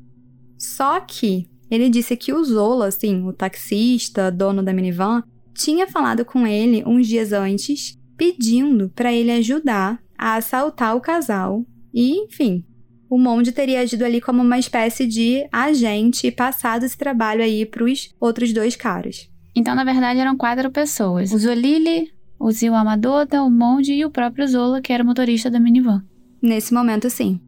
[0.58, 5.22] Só que ele disse que o Zola, assim, o taxista, dono da minivan,
[5.54, 11.64] tinha falado com ele uns dias antes, pedindo para ele ajudar a assaltar o casal
[11.94, 12.62] e, enfim,
[13.08, 17.64] o Monde teria agido ali como uma espécie de agente e passado esse trabalho aí
[17.64, 19.30] para os outros dois caras.
[19.56, 21.32] Então, na verdade, eram quatro pessoas.
[21.32, 25.50] O Zolili, o Zio Amadota, o Monde e o próprio Zola, que era o motorista
[25.50, 26.04] da minivan.
[26.42, 27.40] Nesse momento, sim.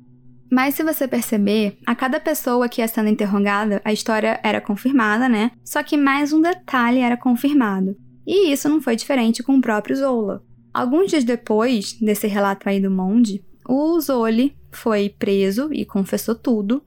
[0.51, 5.29] Mas se você perceber, a cada pessoa que ia sendo interrogada, a história era confirmada,
[5.29, 5.51] né?
[5.65, 7.97] Só que mais um detalhe era confirmado.
[8.27, 10.43] E isso não foi diferente com o próprio Zola.
[10.73, 16.83] Alguns dias depois desse relato aí do Monde, o Zoli foi preso e confessou tudo.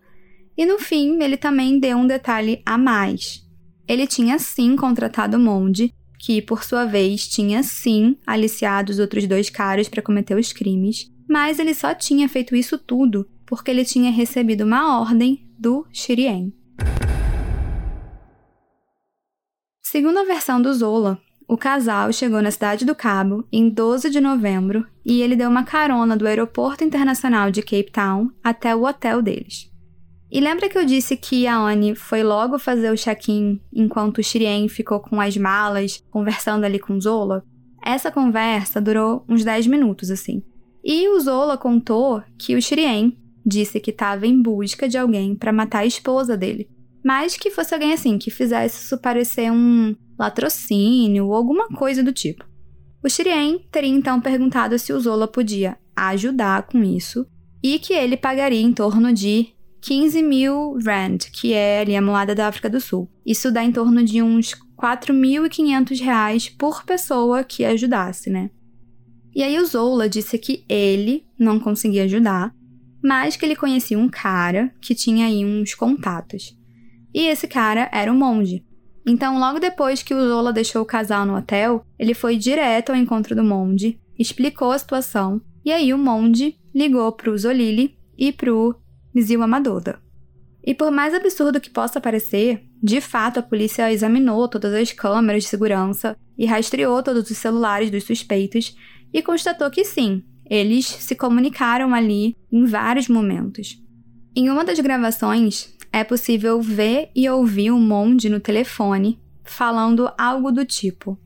[0.58, 3.46] E no fim, ele também deu um detalhe a mais.
[3.88, 9.26] Ele tinha sim contratado o Monde, que por sua vez tinha sim aliciado os outros
[9.28, 13.84] dois caras para cometer os crimes, mas ele só tinha feito isso tudo porque ele
[13.84, 16.54] tinha recebido uma ordem do Shirien.
[19.82, 24.20] Segundo a versão do Zola, o casal chegou na cidade do Cabo em 12 de
[24.20, 29.22] novembro e ele deu uma carona do aeroporto internacional de Cape Town até o hotel
[29.22, 29.72] deles.
[30.30, 34.24] E lembra que eu disse que a Anne foi logo fazer o check-in enquanto o
[34.24, 37.46] Shirien ficou com as malas, conversando ali com Zola?
[37.82, 40.44] Essa conversa durou uns 10 minutos, assim.
[40.84, 45.54] E o Zola contou que o Shirien disse que estava em busca de alguém para
[45.54, 46.70] matar a esposa dele,
[47.04, 52.12] mas que fosse alguém assim que fizesse isso parecer um latrocínio ou alguma coisa do
[52.12, 52.46] tipo.
[53.04, 57.26] O Shirien teria então perguntado se o Zola podia ajudar com isso
[57.64, 59.48] e que ele pagaria em torno de
[59.82, 63.10] 15 mil rand, que é ali a moeda da África do Sul.
[63.26, 68.50] Isso dá em torno de uns 4.500 reais por pessoa que ajudasse, né?
[69.34, 72.54] E aí o Zola disse que ele não conseguia ajudar,
[73.04, 76.58] mas que ele conhecia um cara que tinha aí uns contatos.
[77.14, 78.66] E esse cara era o monge.
[79.06, 82.96] Então, logo depois que o Zola deixou o casal no hotel, ele foi direto ao
[82.96, 88.76] encontro do monge, explicou a situação, e aí o monge ligou pro Zolili e pro
[89.14, 90.00] Nizil Amadoda.
[90.64, 95.44] E por mais absurdo que possa parecer, de fato a polícia examinou todas as câmeras
[95.44, 98.76] de segurança e rastreou todos os celulares dos suspeitos
[99.14, 103.78] e constatou que sim, eles se comunicaram ali em vários momentos.
[104.36, 110.52] Em uma das gravações, é possível ver e ouvir o Monde no telefone falando algo
[110.52, 111.18] do tipo: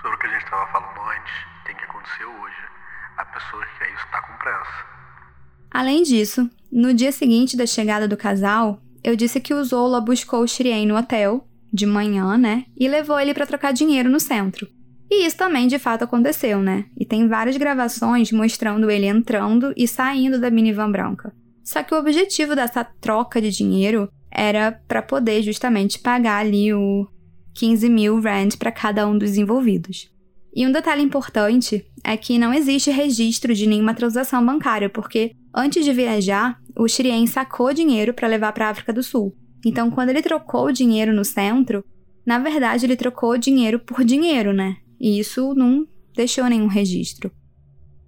[0.00, 1.32] Sobre o que a gente estava falando antes,
[1.66, 2.56] tem que acontecer hoje.
[3.16, 4.94] A pessoa que quer isso está com pressa.
[5.70, 10.42] Além disso, no dia seguinte da chegada do casal, eu disse que o Zola buscou
[10.42, 12.64] o Shirien no hotel, de manhã, né?
[12.76, 14.66] E levou ele para trocar dinheiro no centro.
[15.10, 16.86] E isso também de fato aconteceu, né?
[16.98, 21.34] E tem várias gravações mostrando ele entrando e saindo da minivan branca.
[21.62, 27.06] Só que o objetivo dessa troca de dinheiro era para poder justamente pagar ali o
[27.54, 30.10] 15 mil rand para cada um dos envolvidos.
[30.54, 35.84] E um detalhe importante é que não existe registro de nenhuma transação bancária, porque antes
[35.84, 39.34] de viajar, o Shirien sacou dinheiro para levar para a África do Sul.
[39.64, 41.84] Então, quando ele trocou o dinheiro no centro,
[42.26, 44.76] na verdade ele trocou dinheiro por dinheiro, né?
[45.04, 45.86] E isso não
[46.16, 47.30] deixou nenhum registro.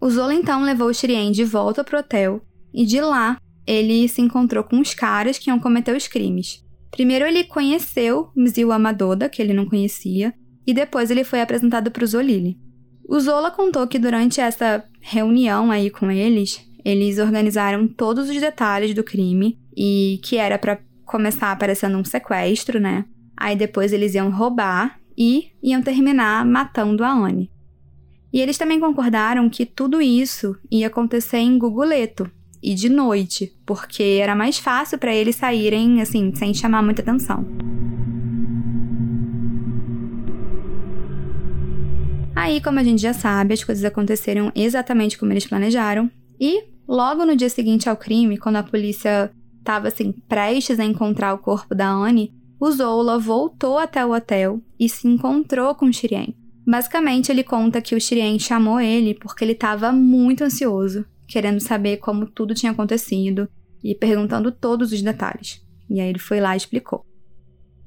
[0.00, 2.40] O Zola então levou o Shirien de volta pro hotel
[2.72, 6.64] e de lá ele se encontrou com os caras que iam cometer os crimes.
[6.90, 10.32] Primeiro ele conheceu Mzil Amadoda, que ele não conhecia,
[10.66, 12.58] e depois ele foi apresentado para o Zolili.
[13.06, 18.94] O Zola contou que durante essa reunião aí com eles, eles organizaram todos os detalhes
[18.94, 23.04] do crime e que era para começar aparecendo um sequestro, né?
[23.36, 27.50] Aí depois eles iam roubar e iam terminar matando a Anne.
[28.32, 32.30] E eles também concordaram que tudo isso ia acontecer em Guguleto
[32.62, 37.46] e de noite, porque era mais fácil para eles saírem assim, sem chamar muita atenção.
[42.34, 47.24] Aí, como a gente já sabe, as coisas aconteceram exatamente como eles planejaram e Logo
[47.26, 51.74] no dia seguinte ao crime, quando a polícia estava assim prestes a encontrar o corpo
[51.74, 56.36] da Anne, o Zola voltou até o hotel e se encontrou com Shirien.
[56.66, 61.98] Basicamente, ele conta que o Shirien chamou ele porque ele estava muito ansioso, querendo saber
[61.98, 63.48] como tudo tinha acontecido
[63.84, 65.64] e perguntando todos os detalhes.
[65.88, 67.04] E aí ele foi lá e explicou.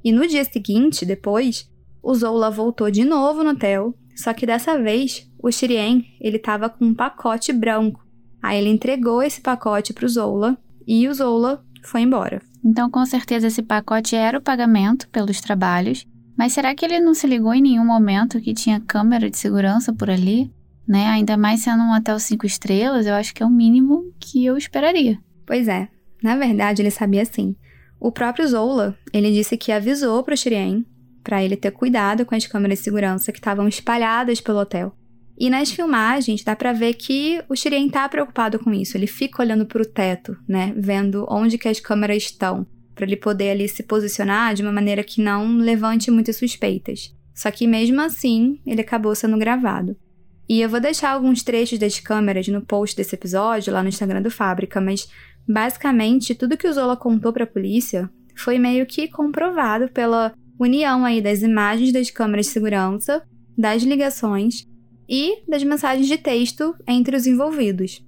[0.03, 1.69] E no dia seguinte, depois,
[2.01, 6.69] o Zola voltou de novo no hotel, só que dessa vez o Shirien ele estava
[6.69, 8.07] com um pacote branco
[8.41, 12.41] Aí ele entregou esse pacote para o Zola e o Zola foi embora.
[12.63, 16.05] Então, com certeza, esse pacote era o pagamento pelos trabalhos.
[16.37, 19.91] Mas será que ele não se ligou em nenhum momento que tinha câmera de segurança
[19.93, 20.51] por ali?
[20.87, 21.05] Né?
[21.07, 24.57] Ainda mais sendo um hotel cinco estrelas, eu acho que é o mínimo que eu
[24.57, 25.19] esperaria.
[25.45, 25.89] Pois é.
[26.23, 27.55] Na verdade, ele sabia sim.
[27.99, 30.85] O próprio Zola, ele disse que avisou para o Shirien
[31.23, 34.95] para ele ter cuidado com as câmeras de segurança que estavam espalhadas pelo hotel.
[35.39, 38.97] E nas filmagens dá para ver que o Shirien tá preocupado com isso.
[38.97, 43.15] Ele fica olhando para o teto, né, vendo onde que as câmeras estão, para ele
[43.15, 47.15] poder ali se posicionar de uma maneira que não levante muitas suspeitas.
[47.33, 49.95] Só que mesmo assim, ele acabou sendo gravado.
[50.47, 54.21] E eu vou deixar alguns trechos das câmeras no post desse episódio lá no Instagram
[54.21, 55.07] do Fábrica, mas
[55.47, 61.05] basicamente tudo que o Zola contou para a polícia foi meio que comprovado pela união
[61.05, 63.23] aí das imagens das câmeras de segurança,
[63.57, 64.68] das ligações
[65.09, 68.05] e das mensagens de texto entre os envolvidos.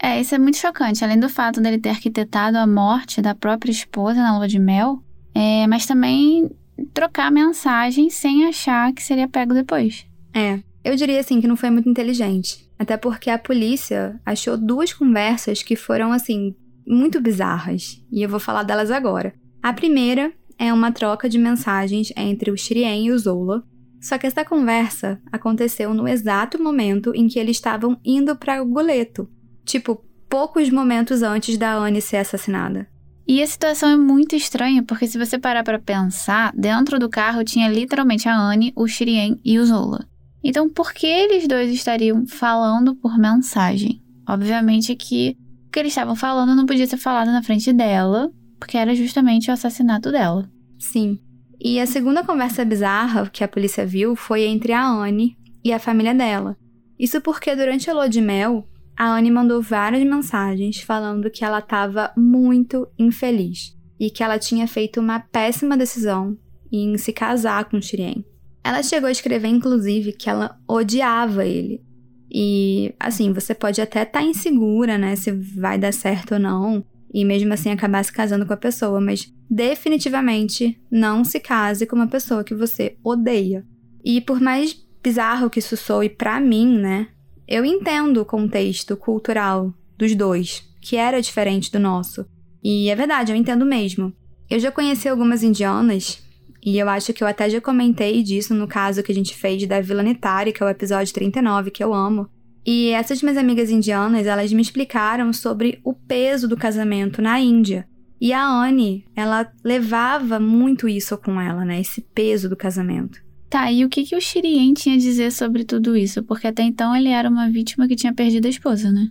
[0.00, 3.72] É, isso é muito chocante, além do fato dele ter arquitetado a morte da própria
[3.72, 5.02] esposa na lua de mel,
[5.34, 6.48] é, mas também
[6.94, 10.06] trocar mensagem sem achar que seria pego depois.
[10.32, 12.68] É, eu diria assim que não foi muito inteligente.
[12.78, 16.54] Até porque a polícia achou duas conversas que foram, assim,
[16.86, 18.00] muito bizarras.
[18.10, 19.34] E eu vou falar delas agora.
[19.60, 23.64] A primeira é uma troca de mensagens entre o Shirien e o Zola,
[24.00, 28.66] só que essa conversa aconteceu no exato momento em que eles estavam indo para o
[28.66, 29.28] Goleto,
[29.64, 32.88] tipo, poucos momentos antes da Anne ser assassinada.
[33.26, 37.44] E a situação é muito estranha, porque se você parar para pensar, dentro do carro
[37.44, 40.08] tinha literalmente a Anne, o Shirien e o Zola.
[40.42, 44.02] Então, por que eles dois estariam falando por mensagem?
[44.26, 48.78] Obviamente que o que eles estavam falando não podia ser falado na frente dela, porque
[48.78, 50.48] era justamente o assassinato dela.
[50.78, 51.18] Sim.
[51.60, 55.78] E a segunda conversa bizarra que a polícia viu foi entre a Anne e a
[55.78, 56.56] família dela.
[56.98, 61.58] Isso porque durante a lua de mel, a Anne mandou várias mensagens falando que ela
[61.58, 66.36] estava muito infeliz e que ela tinha feito uma péssima decisão
[66.70, 68.24] em se casar com Shirien.
[68.62, 71.82] Ela chegou a escrever, inclusive, que ela odiava ele.
[72.30, 76.84] E, assim, você pode até estar tá insegura, né, se vai dar certo ou não,
[77.12, 81.96] e mesmo assim acabar se casando com a pessoa, mas definitivamente não se case com
[81.96, 83.64] uma pessoa que você odeia.
[84.04, 87.08] E por mais bizarro que isso soe para mim, né,
[87.46, 92.26] eu entendo o contexto cultural dos dois, que era diferente do nosso.
[92.62, 94.12] E é verdade, eu entendo mesmo.
[94.50, 96.22] Eu já conheci algumas indianas,
[96.64, 99.66] e eu acho que eu até já comentei disso no caso que a gente fez
[99.66, 102.28] da Vila Nitari, que é o episódio 39, que eu amo.
[102.70, 107.88] E essas minhas amigas indianas, elas me explicaram sobre o peso do casamento na Índia.
[108.20, 111.80] E a Anne, ela levava muito isso com ela, né?
[111.80, 113.24] Esse peso do casamento.
[113.48, 116.22] Tá, e o que, que o Shirien tinha a dizer sobre tudo isso?
[116.22, 119.08] Porque até então ele era uma vítima que tinha perdido a esposa, né?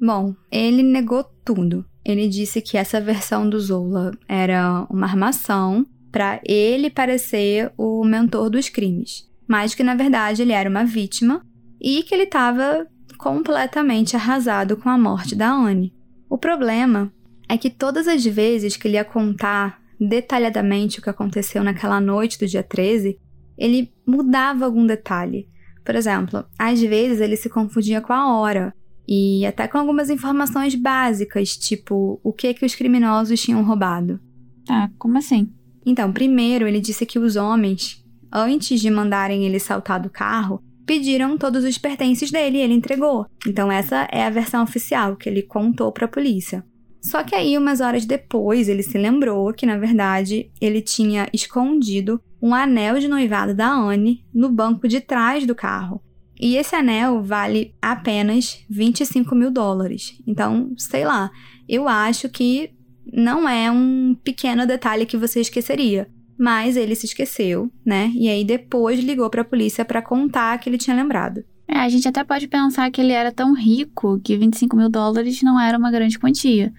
[0.00, 1.84] Bom, ele negou tudo.
[2.04, 8.48] Ele disse que essa versão do Zola era uma armação para ele parecer o mentor
[8.48, 11.44] dos crimes, mas que na verdade ele era uma vítima
[11.80, 12.86] e que ele estava
[13.20, 15.94] completamente arrasado com a morte da Anne.
[16.28, 17.12] O problema
[17.46, 22.38] é que todas as vezes que ele ia contar detalhadamente o que aconteceu naquela noite
[22.38, 23.18] do dia 13,
[23.58, 25.46] ele mudava algum detalhe.
[25.84, 28.74] Por exemplo, às vezes ele se confundia com a hora
[29.06, 34.18] e até com algumas informações básicas, tipo o que que os criminosos tinham roubado.
[34.64, 35.52] Tá, como assim?
[35.84, 38.02] Então, primeiro ele disse que os homens,
[38.32, 43.24] antes de mandarem ele saltar do carro, pediram todos os pertences dele e ele entregou.
[43.46, 46.64] Então essa é a versão oficial que ele contou para a polícia.
[47.00, 52.20] Só que aí, umas horas depois, ele se lembrou que, na verdade, ele tinha escondido
[52.42, 56.02] um anel de noivado da Anne no banco de trás do carro.
[56.38, 60.20] E esse anel vale apenas 25 mil dólares.
[60.26, 61.30] Então, sei lá,
[61.68, 62.70] eu acho que
[63.12, 66.10] não é um pequeno detalhe que você esqueceria.
[66.40, 68.10] Mas ele se esqueceu, né?
[68.14, 71.44] E aí depois ligou para a polícia para contar que ele tinha lembrado.
[71.68, 75.42] É, a gente até pode pensar que ele era tão rico que 25 mil dólares
[75.42, 76.72] não era uma grande quantia.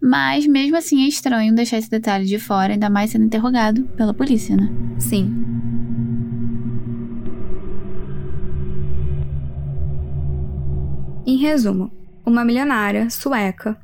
[0.00, 4.14] Mas mesmo assim é estranho deixar esse detalhe de fora, ainda mais sendo interrogado pela
[4.14, 4.70] polícia, né?
[5.00, 5.34] Sim.
[11.26, 11.90] Em resumo,
[12.24, 13.76] uma milionária sueca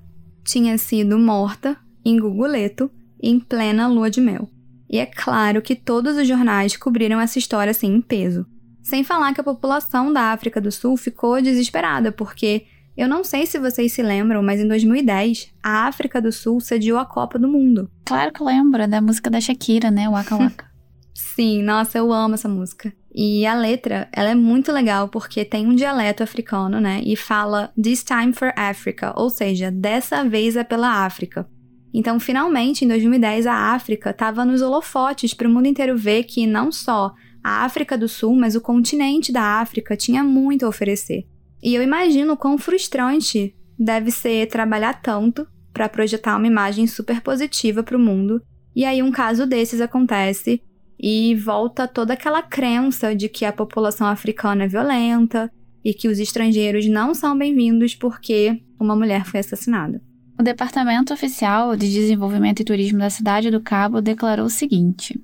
[0.45, 2.89] tinha sido morta em Guguleto
[3.21, 4.49] em plena lua de mel.
[4.89, 8.47] E é claro que todos os jornais cobriram essa história assim em peso.
[8.83, 12.65] Sem falar que a população da África do Sul ficou desesperada, porque
[12.97, 16.99] eu não sei se vocês se lembram, mas em 2010 a África do Sul sediou
[16.99, 17.91] a Copa do Mundo.
[18.07, 20.09] Claro que lembro, é da música da Shakira, né?
[20.09, 20.69] Waka Waka.
[21.15, 22.93] Sim, nossa, eu amo essa música.
[23.15, 27.01] E a letra, ela é muito legal porque tem um dialeto africano, né?
[27.05, 31.49] E fala This time for Africa, ou seja, dessa vez é pela África.
[31.93, 36.47] Então, finalmente, em 2010, a África estava nos holofotes para o mundo inteiro ver que
[36.47, 41.27] não só a África do Sul, mas o continente da África tinha muito a oferecer.
[41.63, 47.83] E eu imagino quão frustrante deve ser trabalhar tanto para projetar uma imagem super positiva
[47.83, 48.43] para o mundo.
[48.75, 50.61] E aí um caso desses acontece
[50.99, 55.51] e volta toda aquela crença de que a população africana é violenta
[55.85, 60.03] e que os estrangeiros não são bem-vindos porque uma mulher foi assassinada.
[60.39, 65.21] O Departamento Oficial de Desenvolvimento e Turismo da cidade do Cabo declarou o seguinte: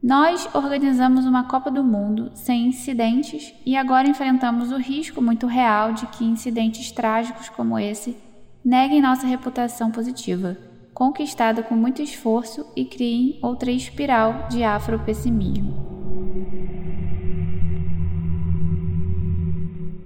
[0.00, 5.92] Nós organizamos uma Copa do Mundo sem incidentes e agora enfrentamos o risco muito real
[5.92, 8.16] de que incidentes trágicos como esse
[8.64, 10.56] neguem nossa reputação positiva
[10.94, 15.90] conquistada com muito esforço e criem outra espiral de afropessimismo.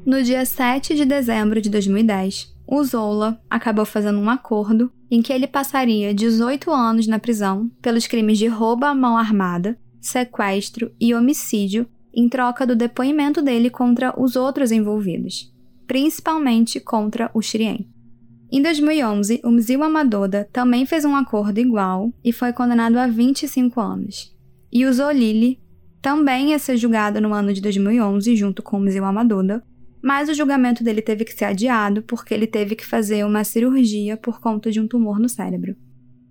[0.06, 5.32] No dia 7 de dezembro de 2010, o Zola acabou fazendo um acordo em que
[5.32, 11.14] ele passaria 18 anos na prisão pelos crimes de roubo à mão armada, sequestro e
[11.14, 15.52] homicídio em troca do depoimento dele contra os outros envolvidos,
[15.86, 17.88] principalmente contra o Shirien.
[18.50, 23.80] Em 2011, o Mzil Amadoda também fez um acordo igual e foi condenado a 25
[23.80, 24.34] anos.
[24.72, 25.60] E o Zolili
[26.00, 29.62] também ia ser julgado no ano de 2011 junto com o Mzil Amadoda,
[30.06, 34.16] mas o julgamento dele teve que ser adiado porque ele teve que fazer uma cirurgia
[34.16, 35.74] por conta de um tumor no cérebro.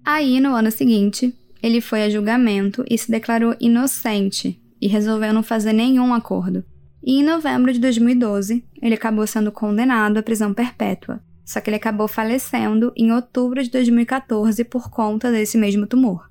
[0.05, 5.43] Aí, no ano seguinte, ele foi a julgamento e se declarou inocente e resolveu não
[5.43, 6.63] fazer nenhum acordo.
[7.03, 11.75] E em novembro de 2012, ele acabou sendo condenado à prisão perpétua, só que ele
[11.75, 16.29] acabou falecendo em outubro de 2014 por conta desse mesmo tumor.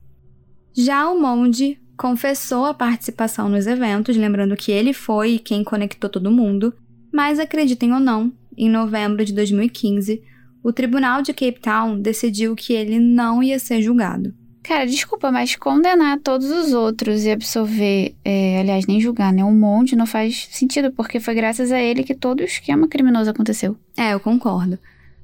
[0.72, 6.30] Já o Monde confessou a participação nos eventos, lembrando que ele foi quem conectou todo
[6.30, 6.72] mundo,
[7.14, 10.20] mas acreditem ou não, em novembro de 2015,
[10.64, 14.34] o Tribunal de Cape Town decidiu que ele não ia ser julgado.
[14.64, 19.44] Cara, desculpa, mas condenar todos os outros e absolver, é, aliás, nem julgar, né?
[19.44, 23.30] Um monte não faz sentido, porque foi graças a ele que todo o esquema criminoso
[23.30, 23.76] aconteceu.
[23.96, 24.76] É, eu concordo.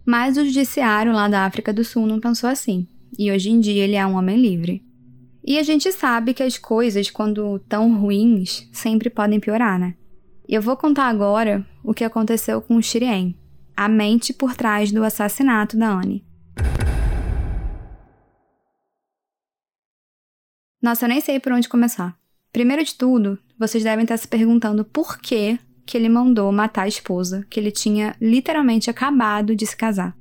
[0.06, 2.86] Mas o judiciário lá da África do Sul não pensou assim.
[3.18, 4.84] E hoje em dia ele é um homem livre.
[5.44, 9.94] E a gente sabe que as coisas, quando tão ruins, sempre podem piorar, né?
[10.48, 13.36] E eu vou contar agora o que aconteceu com o Shirien,
[13.76, 16.24] a mente por trás do assassinato da Anne.
[20.82, 22.16] Nossa, eu nem sei por onde começar.
[22.52, 26.88] Primeiro de tudo, vocês devem estar se perguntando por que, que ele mandou matar a
[26.88, 30.16] esposa, que ele tinha literalmente acabado de se casar.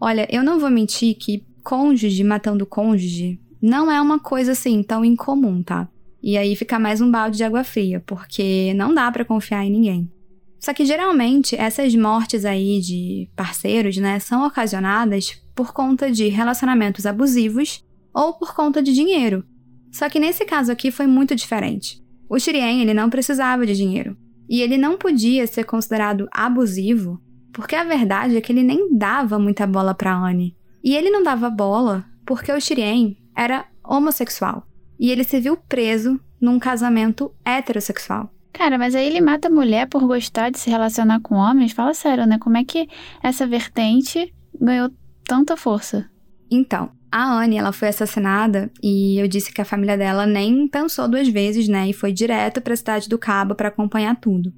[0.00, 5.04] Olha, eu não vou mentir que cônjuge matando cônjuge não é uma coisa assim tão
[5.04, 5.88] incomum, tá?
[6.22, 9.70] E aí fica mais um balde de água fria, porque não dá para confiar em
[9.70, 10.10] ninguém.
[10.58, 17.06] Só que geralmente essas mortes aí de parceiros, né, são ocasionadas por conta de relacionamentos
[17.06, 19.44] abusivos ou por conta de dinheiro,
[19.90, 22.02] só que nesse caso aqui foi muito diferente.
[22.28, 24.16] O Shirien, ele não precisava de dinheiro.
[24.48, 27.20] E ele não podia ser considerado abusivo,
[27.52, 30.56] porque a verdade é que ele nem dava muita bola para Anne.
[30.82, 34.66] E ele não dava bola porque o Shirien era homossexual.
[34.98, 38.32] E ele se viu preso num casamento heterossexual.
[38.52, 41.72] Cara, mas aí ele mata a mulher por gostar de se relacionar com homens?
[41.72, 42.38] Fala sério, né?
[42.38, 42.88] Como é que
[43.22, 44.90] essa vertente ganhou
[45.24, 46.08] tanta força?
[46.50, 51.08] Então, a Anne, ela foi assassinada e eu disse que a família dela nem pensou
[51.08, 51.88] duas vezes, né?
[51.88, 54.52] E foi direto para a cidade do Cabo para acompanhar tudo.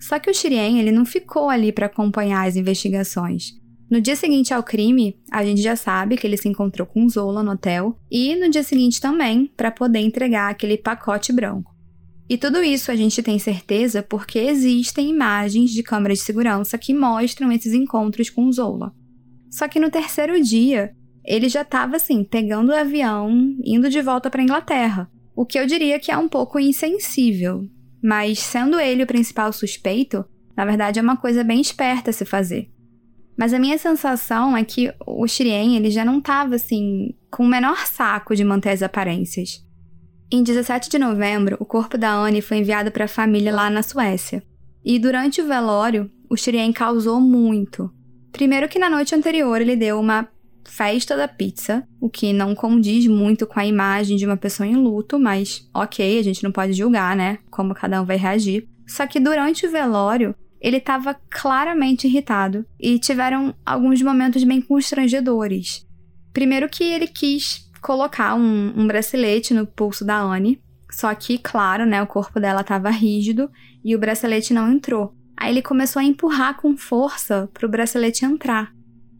[0.00, 3.52] Só que o Shirien, ele não ficou ali para acompanhar as investigações.
[3.90, 7.42] No dia seguinte ao crime, a gente já sabe que ele se encontrou com Zola
[7.42, 11.73] no hotel e no dia seguinte também para poder entregar aquele pacote branco.
[12.28, 16.94] E tudo isso a gente tem certeza porque existem imagens de câmeras de segurança que
[16.94, 18.92] mostram esses encontros com Zola.
[19.50, 20.92] Só que no terceiro dia,
[21.24, 23.30] ele já estava assim, pegando o avião,
[23.62, 25.10] indo de volta para Inglaterra.
[25.36, 27.68] O que eu diria que é um pouco insensível,
[28.02, 30.24] mas sendo ele o principal suspeito,
[30.56, 32.70] na verdade é uma coisa bem esperta se fazer.
[33.36, 37.48] Mas a minha sensação é que o Shirien, ele já não estava assim com o
[37.48, 39.64] menor saco de manter as aparências.
[40.30, 43.82] Em 17 de novembro, o corpo da Anne foi enviado para a família lá na
[43.82, 44.42] Suécia.
[44.84, 47.90] E durante o velório, o Shirien causou muito.
[48.32, 50.28] Primeiro que na noite anterior ele deu uma
[50.64, 54.74] festa da pizza, o que não condiz muito com a imagem de uma pessoa em
[54.74, 57.38] luto, mas ok, a gente não pode julgar, né?
[57.50, 58.68] Como cada um vai reagir.
[58.86, 65.86] Só que durante o velório, ele estava claramente irritado e tiveram alguns momentos bem constrangedores.
[66.32, 70.58] Primeiro que ele quis colocar um, um bracelete no pulso da Anne,
[70.90, 73.50] só que, claro, né, o corpo dela estava rígido
[73.84, 75.14] e o bracelete não entrou.
[75.36, 78.72] Aí ele começou a empurrar com força para o bracelete entrar.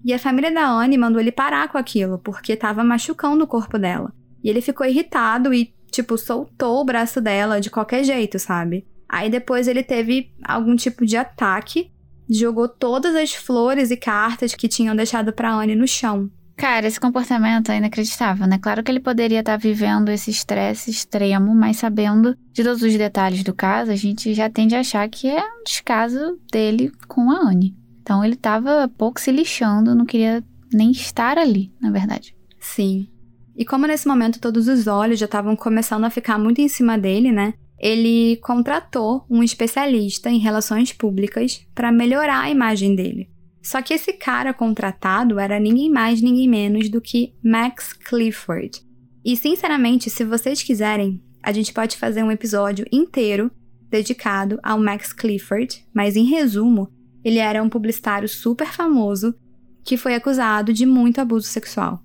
[0.02, 3.78] E a família da Anne mandou ele parar com aquilo, porque estava machucando o corpo
[3.78, 4.10] dela.
[4.42, 8.86] E ele ficou irritado e, tipo, soltou o braço dela de qualquer jeito, sabe?
[9.06, 11.90] Aí depois ele teve algum tipo de ataque,
[12.30, 16.30] jogou todas as flores e cartas que tinham deixado pra Anne no chão.
[16.56, 18.58] Cara, esse comportamento é inacreditável, né?
[18.58, 23.42] Claro que ele poderia estar vivendo esse estresse extremo, mas sabendo de todos os detalhes
[23.42, 27.48] do caso, a gente já tende a achar que é um descaso dele com a
[27.48, 27.76] Anne.
[28.00, 32.36] Então ele estava pouco se lixando, não queria nem estar ali, na verdade.
[32.60, 33.08] Sim.
[33.56, 36.98] E como nesse momento todos os olhos já estavam começando a ficar muito em cima
[36.98, 37.54] dele, né?
[37.78, 43.28] Ele contratou um especialista em relações públicas para melhorar a imagem dele.
[43.64, 48.82] Só que esse cara contratado era ninguém mais, ninguém menos do que Max Clifford.
[49.24, 53.50] E sinceramente, se vocês quiserem, a gente pode fazer um episódio inteiro
[53.88, 56.92] dedicado ao Max Clifford, mas em resumo,
[57.24, 59.34] ele era um publicitário super famoso
[59.82, 62.02] que foi acusado de muito abuso sexual.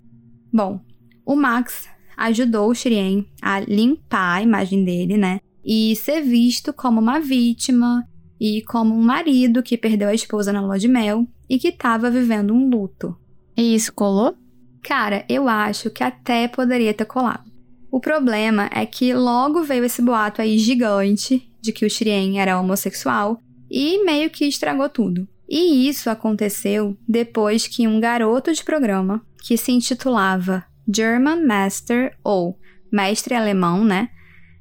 [0.53, 0.79] Bom,
[1.25, 5.41] o Max ajudou o Shirien a limpar a imagem dele, né?
[5.63, 8.07] E ser visto como uma vítima
[8.39, 12.09] e como um marido que perdeu a esposa na lua de mel e que estava
[12.09, 13.17] vivendo um luto.
[13.57, 14.35] E isso colou?
[14.81, 17.49] Cara, eu acho que até poderia ter colado.
[17.91, 22.59] O problema é que logo veio esse boato aí gigante de que o Shirien era
[22.59, 25.27] homossexual e meio que estragou tudo.
[25.49, 32.57] E isso aconteceu depois que um garoto de programa, que se intitulava German Master ou
[32.91, 34.09] Mestre Alemão, né,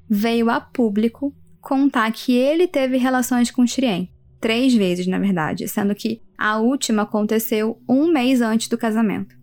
[0.09, 4.11] veio a público contar que ele teve relações com Shirien.
[4.41, 9.37] Três vezes, na verdade, sendo que a última aconteceu um mês antes do casamento.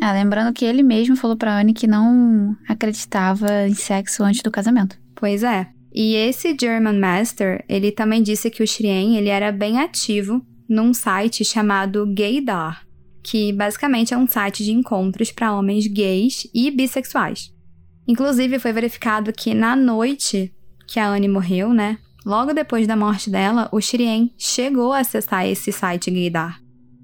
[0.00, 4.50] Ah, lembrando que ele mesmo falou pra Anne que não acreditava em sexo antes do
[4.50, 4.98] casamento.
[5.14, 5.68] Pois é.
[5.92, 10.94] E esse German Master, ele também disse que o Shrien, ele era bem ativo num
[10.94, 12.86] site chamado Gaydar,
[13.22, 17.52] que basicamente é um site de encontros para homens gays e bissexuais.
[18.06, 20.52] Inclusive, foi verificado que na noite
[20.90, 21.98] que a Anne morreu, né?
[22.26, 26.60] Logo depois da morte dela, o Shirien chegou a acessar esse site gaydar.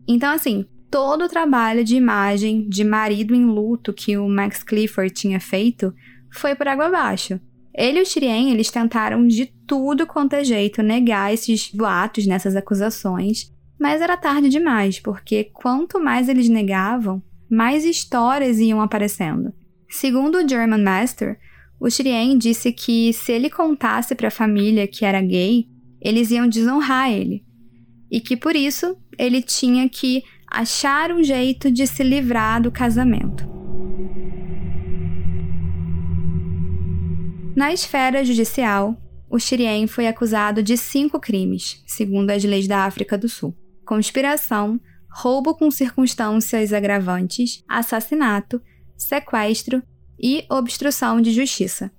[0.08, 5.14] Então, assim, todo o trabalho de imagem de marido em luto que o Max Clifford
[5.14, 5.94] tinha feito
[6.32, 7.40] foi por água abaixo.
[7.72, 12.56] Ele e o Shirien, eles tentaram de tudo quanto é jeito negar esses boatos nessas
[12.56, 19.52] acusações, mas era tarde demais, porque quanto mais eles negavam, mais histórias iam aparecendo.
[19.88, 21.38] Segundo o German Master,
[21.78, 25.68] o Shirien disse que se ele contasse para a família que era gay,
[26.00, 27.44] eles iam desonrar ele.
[28.10, 33.44] E que por isso ele tinha que achar um jeito de se livrar do casamento.
[37.54, 38.96] Na esfera judicial,
[39.28, 43.54] o Shirien foi acusado de cinco crimes, segundo as leis da África do Sul:
[43.84, 48.62] conspiração, roubo com circunstâncias agravantes, assassinato,
[48.96, 49.82] sequestro
[50.18, 51.90] e obstrução de justiça.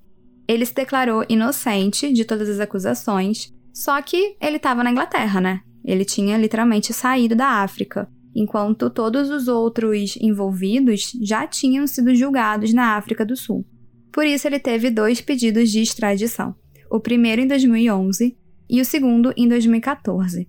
[0.46, 5.60] Ele se declarou inocente de todas as acusações, só que ele estava na Inglaterra, né?
[5.84, 12.72] Ele tinha literalmente saído da África, enquanto todos os outros envolvidos já tinham sido julgados
[12.72, 13.64] na África do Sul.
[14.12, 16.54] Por isso, ele teve dois pedidos de extradição:
[16.90, 18.36] o primeiro em 2011
[18.68, 20.48] e o segundo em 2014.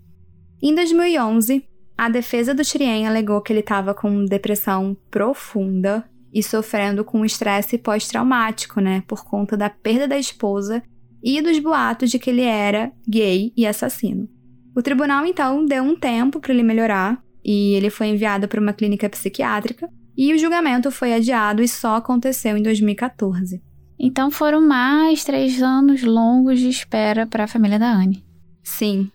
[0.62, 1.64] Em 2011,
[1.98, 7.78] a defesa do Chirien alegou que ele estava com depressão profunda e sofrendo com estresse
[7.78, 10.84] pós-traumático, né, por conta da perda da esposa
[11.24, 14.28] e dos boatos de que ele era gay e assassino.
[14.76, 18.74] O tribunal então deu um tempo para ele melhorar e ele foi enviado para uma
[18.74, 23.62] clínica psiquiátrica e o julgamento foi adiado e só aconteceu em 2014.
[24.00, 28.24] Então foram mais três anos longos de espera para a família da Anne.
[28.64, 29.12] Sim.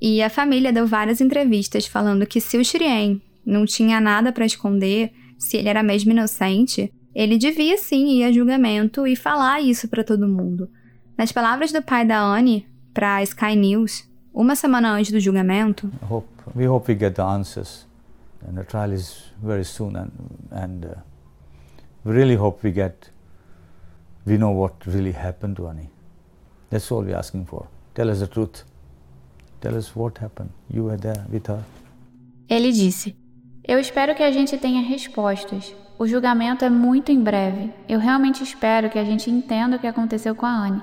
[0.00, 4.44] E a família deu várias entrevistas falando que se o Shirien não tinha nada para
[4.44, 9.88] esconder, se ele era mesmo inocente, ele devia sim ir a julgamento e falar isso
[9.88, 10.68] para todo mundo.
[11.16, 16.28] Nas palavras do pai da Anne para Sky News, uma semana antes do julgamento, hope,
[16.54, 17.86] we hope we get the answers.
[18.46, 20.10] And the trial is very soon and,
[20.50, 20.94] and uh,
[22.04, 23.10] we really hope we get
[24.26, 25.88] we know what really happened to Annie.
[26.70, 27.66] That's all we're asking for.
[27.94, 28.64] Tell us the truth.
[29.60, 30.50] Tell us what happened.
[30.68, 31.62] You were there with her.
[32.48, 33.16] Ele disse:
[33.68, 35.74] Eu espero que a gente tenha respostas.
[35.98, 37.72] O julgamento é muito em breve.
[37.88, 40.80] Eu realmente espero que a gente entenda o que aconteceu com a Anne.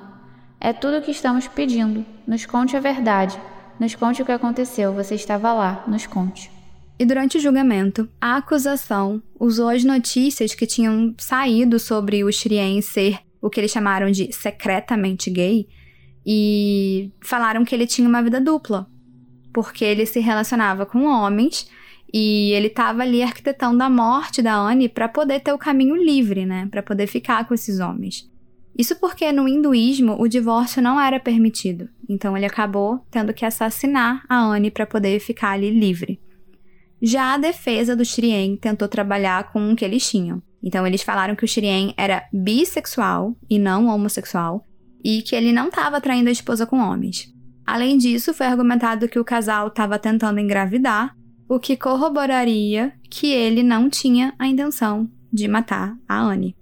[0.59, 2.05] É tudo o que estamos pedindo.
[2.27, 3.39] Nos conte a verdade.
[3.79, 4.91] Nos conte o que aconteceu.
[4.95, 5.85] Você estava lá.
[5.87, 6.51] Nos conte.
[6.99, 12.81] E durante o julgamento, a acusação usou as notícias que tinham saído sobre o Shrien
[12.81, 15.69] ser o que eles chamaram de secretamente gay
[16.25, 18.87] e falaram que ele tinha uma vida dupla,
[19.53, 21.69] porque ele se relacionava com homens
[22.13, 26.45] e ele estava ali arquitetando a morte da Anne para poder ter o caminho livre,
[26.45, 26.67] né?
[26.69, 28.29] Para poder ficar com esses homens.
[28.77, 31.89] Isso porque no hinduísmo o divórcio não era permitido.
[32.07, 36.19] Então ele acabou tendo que assassinar a Anne para poder ficar ali livre.
[37.01, 40.41] Já a defesa do Shrien tentou trabalhar com o que eles tinham.
[40.61, 44.65] Então eles falaram que o Shrien era bissexual e não homossexual
[45.03, 47.33] e que ele não estava traindo a esposa com homens.
[47.65, 51.15] Além disso, foi argumentado que o casal estava tentando engravidar
[51.47, 56.55] o que corroboraria que ele não tinha a intenção de matar a Anne.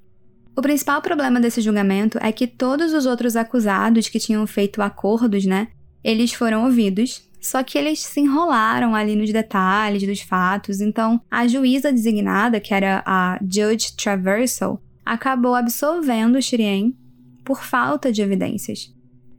[0.56, 5.46] O principal problema desse julgamento é que todos os outros acusados que tinham feito acordos,
[5.46, 5.70] né,
[6.04, 11.48] eles foram ouvidos, só que eles se enrolaram ali nos detalhes dos fatos, então a
[11.48, 16.96] juíza designada, que era a Judge Traversal, acabou absolvendo o Shirien
[17.44, 18.94] por falta de evidências.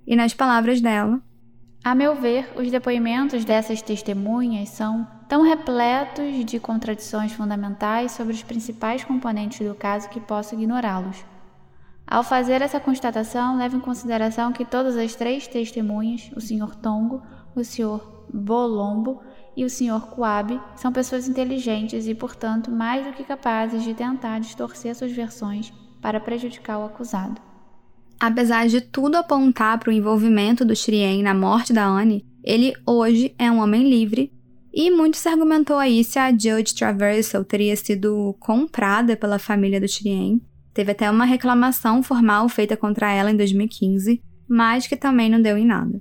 [0.06, 1.22] E nas palavras dela,
[1.84, 8.42] a meu ver, os depoimentos dessas testemunhas são tão repletos de contradições fundamentais sobre os
[8.42, 11.24] principais componentes do caso que posso ignorá-los.
[12.06, 16.76] Ao fazer essa constatação, leve em consideração que todas as três testemunhas, o Sr.
[16.76, 17.22] Tongo,
[17.56, 17.98] o Sr.
[18.30, 19.22] Bolombo
[19.56, 20.02] e o Sr.
[20.10, 25.72] Kuabe, são pessoas inteligentes e, portanto, mais do que capazes de tentar distorcer suas versões
[26.02, 27.40] para prejudicar o acusado.
[28.20, 33.34] Apesar de tudo apontar para o envolvimento do Shrien na morte da Anne, ele hoje
[33.38, 34.30] é um homem livre
[34.72, 39.86] e muito se argumentou aí se a Judge Traversal teria sido comprada pela família do
[39.86, 40.40] Shrien.
[40.72, 45.58] Teve até uma reclamação formal feita contra ela em 2015, mas que também não deu
[45.58, 46.00] em nada.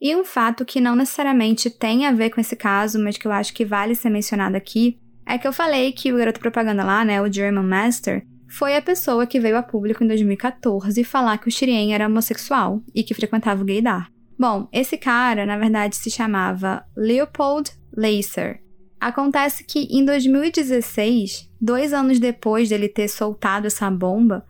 [0.00, 3.32] E um fato que não necessariamente tem a ver com esse caso, mas que eu
[3.32, 7.04] acho que vale ser mencionado aqui, é que eu falei que o garoto propaganda lá,
[7.04, 11.48] né, o German Master, foi a pessoa que veio a público em 2014 falar que
[11.48, 14.10] o Shirien era homossexual e que frequentava o gaydar.
[14.38, 18.62] Bom, esse cara, na verdade, se chamava Leopold Lacer.
[19.00, 24.44] Acontece que em 2016, dois anos depois dele ter soltado essa bomba,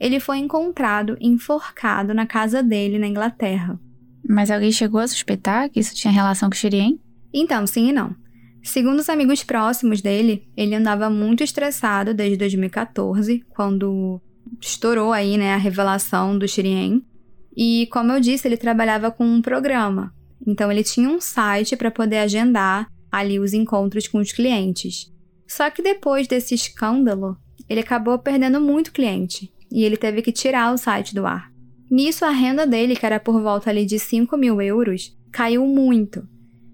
[0.00, 3.78] ele foi encontrado enforcado na casa dele na Inglaterra.
[4.28, 6.98] Mas alguém chegou a suspeitar que isso tinha relação com o Shirien?
[7.32, 8.14] Então, sim e não.
[8.64, 14.18] Segundo os amigos próximos dele, ele andava muito estressado desde 2014, quando
[14.58, 17.04] estourou aí, né, a revelação do Shirien.
[17.54, 20.14] E como eu disse, ele trabalhava com um programa.
[20.46, 25.12] Então ele tinha um site para poder agendar ali os encontros com os clientes.
[25.46, 27.36] Só que depois desse escândalo,
[27.68, 31.52] ele acabou perdendo muito cliente e ele teve que tirar o site do ar.
[31.90, 36.26] Nisso, a renda dele, que era por volta ali de 5 mil euros, caiu muito.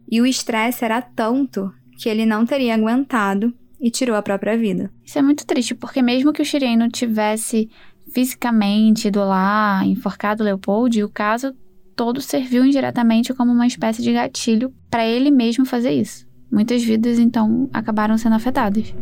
[0.09, 1.71] E o estresse era tanto
[2.01, 4.91] que ele não teria aguentado e tirou a própria vida.
[5.05, 7.69] Isso é muito triste, porque mesmo que o Shireen não tivesse
[8.11, 11.55] fisicamente ido lá, enforcado Leopold, o caso
[11.95, 16.27] todo serviu indiretamente como uma espécie de gatilho para ele mesmo fazer isso.
[16.51, 18.95] Muitas vidas então acabaram sendo afetadas.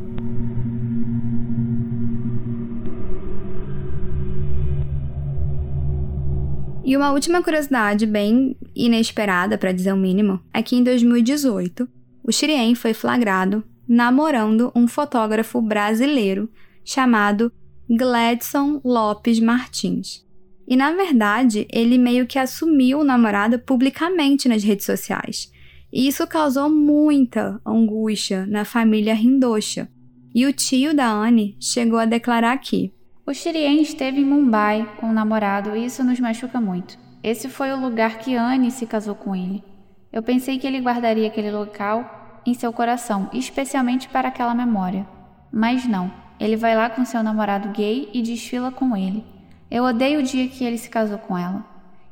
[6.85, 11.89] E uma última curiosidade, bem inesperada para dizer o mínimo, é que em 2018,
[12.29, 16.51] o Shirien foi flagrado namorando um fotógrafo brasileiro
[16.85, 17.51] chamado
[17.89, 20.27] Gladson Lopes Martins.
[20.67, 25.51] E na verdade, ele meio que assumiu o namorado publicamente nas redes sociais.
[25.91, 29.89] E isso causou muita angústia na família Rindocha.
[30.35, 32.93] E o tio da Anne chegou a declarar que
[33.27, 36.99] o Shirien esteve em Mumbai com o namorado e isso nos machuca muito.
[37.23, 39.65] Esse foi o lugar que Anne se casou com ele.
[40.13, 45.07] Eu pensei que ele guardaria aquele local em seu coração, especialmente para aquela memória.
[45.53, 49.25] Mas não, ele vai lá com seu namorado gay e desfila com ele.
[49.71, 51.65] Eu odeio o dia que ele se casou com ela.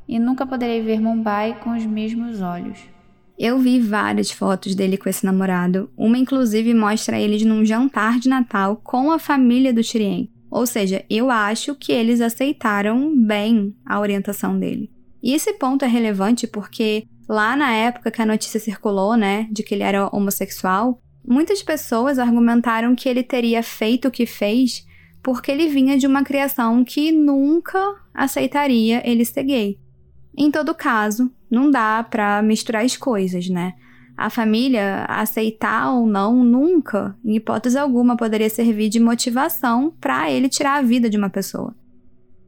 [0.09, 2.79] E nunca poderei ver Mumbai com os mesmos olhos.
[3.39, 5.91] Eu vi várias fotos dele com esse namorado.
[5.97, 10.31] Uma, inclusive, mostra eles num jantar de Natal com a família do Shirien.
[10.51, 14.91] Ou seja, eu acho que eles aceitaram bem a orientação dele.
[15.22, 19.62] E esse ponto é relevante porque lá na época que a notícia circulou, né, de
[19.62, 24.87] que ele era homossexual, muitas pessoas argumentaram que ele teria feito o que fez
[25.22, 29.81] porque ele vinha de uma criação que nunca aceitaria ele ser gay.
[30.37, 33.74] Em todo caso, não dá para misturar as coisas, né?
[34.16, 40.49] a família aceitar ou não nunca, em hipótese alguma, poderia servir de motivação para ele
[40.49, 41.77] tirar a vida de uma pessoa.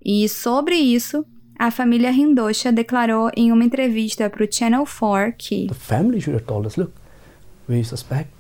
[0.03, 1.27] E sobre isso,
[1.59, 6.37] a família Hindosha declarou em uma entrevista para o Channel 4 que The family should
[6.37, 6.93] have told us, look,
[7.69, 8.31] we suspect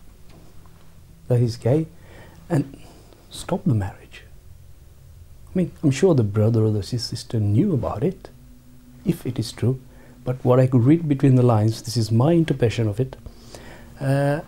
[1.28, 1.86] that he's gay
[2.48, 2.64] and
[3.30, 4.24] stop the marriage.
[5.54, 8.30] I mean, I'm sure the brother or the sister knew about it,
[9.04, 9.80] if it is true.
[10.28, 13.16] but what I could read between the lines, this is my interpretation of it,
[13.98, 14.40] uh,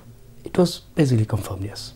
[0.45, 1.95] it was basically confirmed, yes.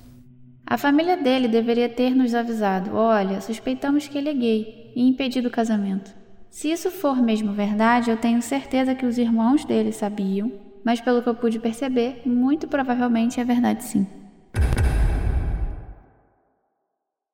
[0.66, 5.48] A família dele deveria ter nos avisado: olha, suspeitamos que ele é gay e impedido
[5.48, 6.10] o casamento.
[6.54, 10.52] Se isso for mesmo verdade, eu tenho certeza que os irmãos dele sabiam,
[10.84, 14.06] mas pelo que eu pude perceber, muito provavelmente é verdade sim.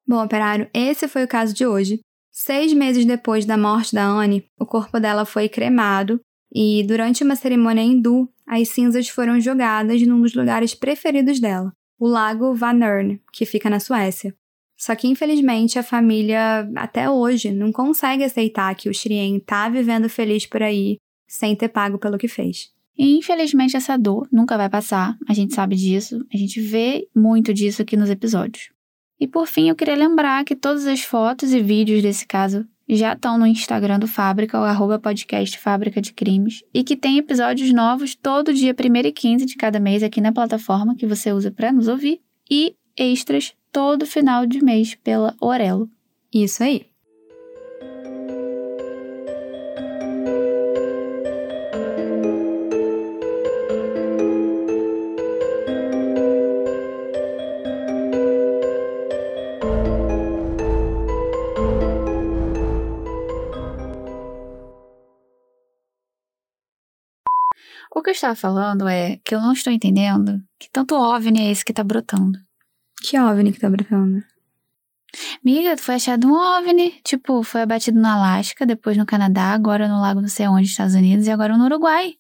[0.09, 2.01] Bom, operário, esse foi o caso de hoje.
[2.33, 6.18] Seis meses depois da morte da Anne, o corpo dela foi cremado
[6.51, 12.09] e durante uma cerimônia hindu, as cinzas foram jogadas num dos lugares preferidos dela, o
[12.09, 14.35] Lago Vanern, que fica na Suécia.
[14.81, 20.09] Só que infelizmente a família até hoje não consegue aceitar que o Shrien tá vivendo
[20.09, 20.97] feliz por aí
[21.28, 22.70] sem ter pago pelo que fez.
[22.97, 27.53] E infelizmente essa dor nunca vai passar, a gente sabe disso, a gente vê muito
[27.53, 28.70] disso aqui nos episódios.
[29.20, 33.12] E por fim, eu queria lembrar que todas as fotos e vídeos desse caso já
[33.12, 37.70] estão no Instagram do Fábrica, o arroba podcast Fábrica de Crimes, e que tem episódios
[37.70, 41.51] novos todo dia 1 e 15 de cada mês aqui na plataforma que você usa
[41.51, 45.91] para nos ouvir, e extras todo final de mês pela Orelo.
[46.33, 46.91] Isso aí.
[67.93, 71.51] O que eu estava falando é que eu não estou entendendo que tanto OVNI é
[71.51, 72.39] esse que tá brotando.
[73.03, 74.23] Que OVNI que tá brotando?
[75.45, 77.01] Miga, foi achado um OVNI.
[77.05, 80.95] Tipo, foi abatido no Alasca, depois no Canadá, agora no lago não sei onde, Estados
[80.95, 82.15] Unidos, e agora no Uruguai.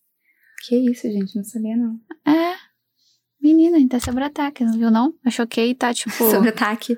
[0.66, 1.98] Que isso, gente, não sabia não.
[2.26, 2.56] É.
[3.40, 5.14] Menina, a gente tá sobre ataque, não viu não?
[5.24, 6.12] Eu choquei e tá tipo...
[6.12, 6.96] sobre ataque.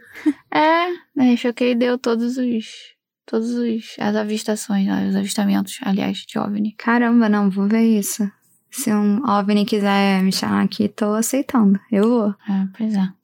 [0.51, 2.93] É, eu choquei e deu todos os
[3.25, 3.51] todas
[3.99, 6.75] as avistações, os avistamentos, aliás, de OVNI.
[6.77, 8.31] Caramba, não, vou ver isso.
[8.71, 11.79] Se um OVNI quiser me chamar aqui, tô aceitando.
[11.91, 12.29] Eu vou.
[12.31, 13.22] É, pois é.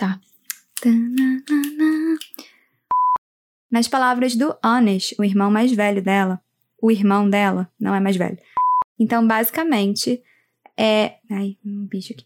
[0.00, 0.18] Tá.
[3.70, 6.40] Nas palavras do Anish, o irmão mais velho dela,
[6.80, 8.38] o irmão dela não é mais velho.
[8.98, 10.22] Então, basicamente,
[10.74, 11.18] é.
[11.30, 12.24] Ai, um bicho aqui.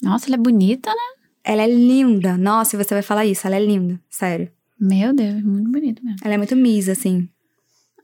[0.00, 1.28] Nossa, ela é bonita, né?
[1.44, 2.38] Ela é linda.
[2.38, 4.00] Nossa, você vai falar isso, ela é linda.
[4.08, 4.50] Sério.
[4.80, 6.20] Meu Deus, muito bonita mesmo.
[6.24, 7.28] Ela é muito Miss, assim.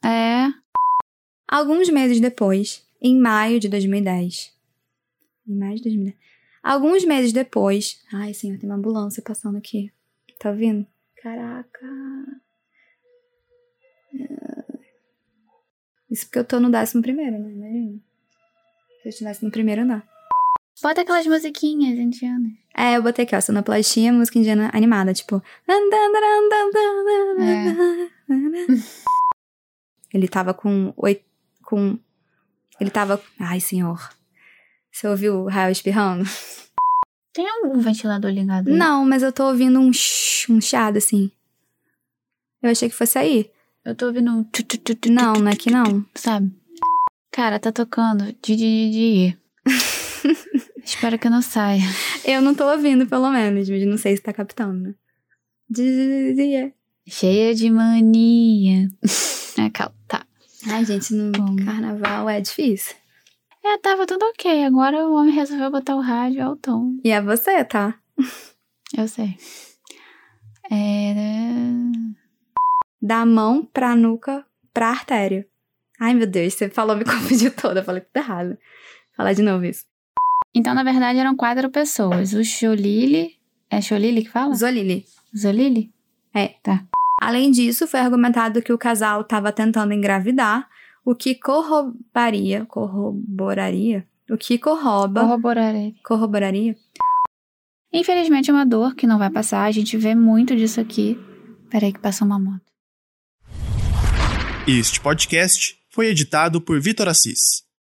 [0.04, 0.52] É.
[1.48, 4.52] Alguns meses depois, em maio de 2010.
[5.48, 6.33] Em maio de 2010.
[6.64, 8.02] Alguns meses depois.
[8.10, 9.92] Ai, senhor, tem uma ambulância passando aqui.
[10.40, 10.86] Tá ouvindo?
[11.22, 11.86] Caraca.
[16.10, 17.52] Isso porque eu tô no décimo primeiro, né?
[17.52, 18.00] Imagina.
[19.02, 20.08] Se eu estivesse no primeiro andar.
[20.82, 22.52] Bota aquelas musiquinhas indianas.
[22.74, 25.42] É, eu botei aqui, ó, sonoplastia, música indiana animada, tipo.
[25.68, 25.74] É.
[30.14, 31.24] Ele tava com oito.
[31.62, 31.98] com.
[32.80, 33.22] Ele tava.
[33.38, 33.98] Ai, senhor.
[34.94, 36.24] Você ouviu o Rael espirrando?
[37.32, 38.74] Tem algum ventilador ligado aí?
[38.74, 41.32] Não, mas eu tô ouvindo um sh, um chiado assim.
[42.62, 43.50] Eu achei que fosse aí.
[43.84, 44.48] Eu tô ouvindo um.
[45.10, 46.06] Não, não é aqui não.
[46.14, 46.52] Sabe?
[47.32, 48.32] Cara, tá tocando.
[48.40, 49.36] Didi.
[50.84, 51.82] Espero que não saia.
[52.24, 54.94] Eu não tô ouvindo, pelo menos, mas não sei se tá captando, né?
[57.08, 58.88] Cheia de mania.
[59.56, 60.26] É, calma, tá.
[60.66, 61.54] Ai, gente, no Bom.
[61.64, 62.96] carnaval é difícil.
[63.64, 64.64] É, tava tudo ok.
[64.64, 67.00] Agora o homem resolveu botar o rádio alto.
[67.02, 67.98] E é você, tá?
[68.96, 69.36] Eu sei.
[70.70, 71.54] É...
[73.00, 75.46] Da mão pra nuca pra artéria.
[75.98, 77.80] Ai, meu Deus, você falou, me confundiu toda.
[77.80, 78.48] Eu falei tudo errado.
[78.48, 78.58] Vou
[79.16, 79.84] falar de novo isso.
[80.54, 82.34] Então, na verdade, eram quatro pessoas.
[82.34, 83.36] O Cholili...
[83.70, 84.54] É Cholili que fala?
[84.54, 85.04] Zolili.
[85.36, 85.90] Zolili?
[86.34, 86.48] É.
[86.62, 86.84] Tá.
[87.20, 90.68] Além disso, foi argumentado que o casal estava tentando engravidar,
[91.04, 95.94] o que corroboraria, corroboraria, o que corroba, Corroborarei.
[96.04, 96.76] corroboraria,
[97.92, 99.62] Infelizmente, é uma dor que não vai passar.
[99.64, 101.16] A gente vê muito disso aqui.
[101.70, 102.60] Peraí que passou uma moto.
[104.66, 107.38] Este podcast foi editado por Vitor Assis.